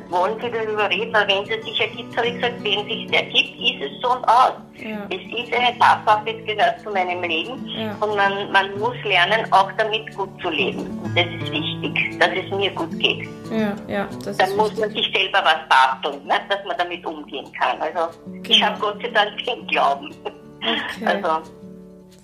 wollen 0.09 0.41
Sie 0.41 0.51
darüber 0.51 0.89
reden, 0.91 1.15
aber 1.15 1.29
wenn 1.29 1.43
es 1.43 1.65
sich 1.65 1.81
ergibt, 1.81 2.17
habe 2.17 2.29
ich 2.29 2.35
gesagt, 2.35 2.63
wenn 2.63 2.81
es 2.81 2.87
sich 2.87 3.13
ergibt, 3.13 3.61
ist 3.61 3.93
es 3.93 4.03
so 4.03 4.13
und 4.13 4.25
aus. 4.25 4.53
Ja. 4.77 5.07
Es 5.11 5.47
ist 5.47 5.55
eine 5.55 5.79
Tatsache, 5.79 6.31
es 6.31 6.47
gehört 6.47 6.81
zu 6.81 6.91
meinem 6.91 7.23
Leben 7.23 7.67
ja. 7.67 7.93
und 8.01 8.17
man, 8.17 8.53
man 8.53 8.79
muss 8.79 8.97
lernen, 9.05 9.51
auch 9.53 9.71
damit 9.79 10.15
gut 10.15 10.29
zu 10.43 10.51
leben. 10.51 10.81
Und 11.03 11.17
das 11.17 11.27
ist 11.27 11.51
wichtig, 11.51 12.19
dass 12.19 12.31
es 12.31 12.51
mir 12.51 12.71
gut 12.73 12.99
geht. 12.99 13.29
Ja, 13.51 13.75
ja, 13.89 14.09
das 14.25 14.37
Dann 14.37 14.57
muss 14.57 14.77
man 14.77 14.91
sich 14.91 15.11
selber 15.15 15.43
was 15.45 15.69
basteln, 15.69 16.27
ne, 16.27 16.35
dass 16.49 16.65
man 16.67 16.77
damit 16.77 17.05
umgehen 17.07 17.47
kann. 17.59 17.81
Also 17.81 18.19
genau. 18.27 18.43
ich 18.49 18.63
habe 18.63 18.79
Gott 18.81 19.03
sei 19.03 19.09
Dank 19.11 19.45
den 19.45 19.67
Glauben. 19.69 20.15
Okay. 20.61 21.07
Also, 21.07 21.51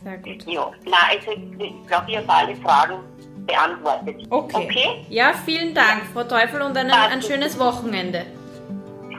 Sehr 0.03 0.19
gut. 0.19 0.45
Ja, 0.47 0.71
na, 0.85 0.97
also 1.11 1.31
ich 1.31 1.87
glaube, 1.87 2.11
ich 2.11 2.17
habe 2.17 2.29
alle 2.29 2.57
Fragen 2.57 3.12
beantwortet. 3.47 4.27
Okay. 4.31 4.65
okay. 4.65 5.07
Ja, 5.09 5.33
vielen 5.45 5.75
Dank, 5.75 6.03
Frau 6.13 6.25
Teufel, 6.25 6.63
und 6.63 6.77
ein, 6.77 6.91
ein 6.91 7.23
schönes 7.23 7.59
Wochenende. 7.59 8.27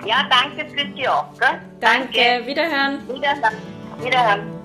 Ja, 0.05 0.27
danke 0.29 0.69
für 0.69 0.85
Sie 0.95 1.07
auch. 1.07 1.25
Gell? 1.39 1.49
Danke. 1.79 2.07
danke. 2.13 2.47
Wiederhören. 2.47 2.99
Wiederhören. 3.07 3.55
Wiederhören. 4.01 4.63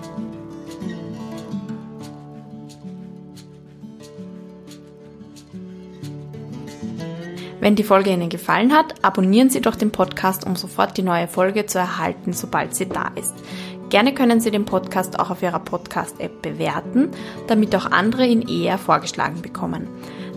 Wenn 7.61 7.75
die 7.75 7.83
Folge 7.83 8.11
Ihnen 8.11 8.29
gefallen 8.29 8.73
hat, 8.73 8.95
abonnieren 9.03 9.51
Sie 9.51 9.61
doch 9.61 9.75
den 9.75 9.91
Podcast, 9.91 10.47
um 10.47 10.55
sofort 10.55 10.97
die 10.97 11.03
neue 11.03 11.27
Folge 11.27 11.67
zu 11.67 11.79
erhalten, 11.79 12.33
sobald 12.33 12.75
sie 12.75 12.89
da 12.89 13.11
ist. 13.17 13.35
Gerne 13.91 14.13
können 14.13 14.41
Sie 14.41 14.51
den 14.51 14.67
Podcast 14.67 15.19
auch 15.19 15.31
auf 15.31 15.43
Ihrer 15.43 15.61
Podcast-App 15.61 16.43
bewerten, 16.43 17.11
damit 17.47 17.75
auch 17.75 17.91
andere 17.91 18.27
ihn 18.27 18.47
eher 18.47 18.77
vorgeschlagen 18.77 19.41
bekommen. 19.41 19.89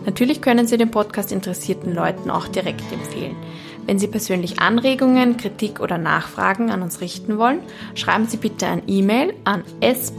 Natürlich 0.06 0.40
können 0.40 0.66
Sie 0.66 0.78
den 0.78 0.90
Podcast 0.90 1.30
interessierten 1.32 1.94
Leuten 1.94 2.30
auch 2.30 2.48
direkt 2.48 2.90
empfehlen. 2.90 3.36
Wenn 3.86 3.98
Sie 3.98 4.06
persönlich 4.06 4.60
Anregungen, 4.60 5.36
Kritik 5.36 5.80
oder 5.80 5.98
Nachfragen 5.98 6.70
an 6.70 6.82
uns 6.82 7.00
richten 7.00 7.36
wollen, 7.36 7.60
schreiben 7.94 8.26
Sie 8.26 8.36
bitte 8.36 8.66
ein 8.68 8.82
E-Mail 8.86 9.34
an 9.44 9.64
s.karl.psz.co.at. 9.80 10.16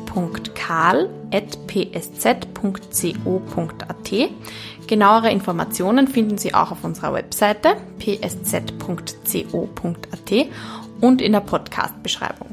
Genauere 4.87 5.31
Informationen 5.31 6.07
finden 6.09 6.37
Sie 6.37 6.53
auch 6.53 6.71
auf 6.71 6.83
unserer 6.83 7.13
Webseite 7.13 7.77
psz.co.at 7.99 8.73
und 10.99 11.21
in 11.21 11.31
der 11.31 11.39
Podcast-Beschreibung. 11.39 12.52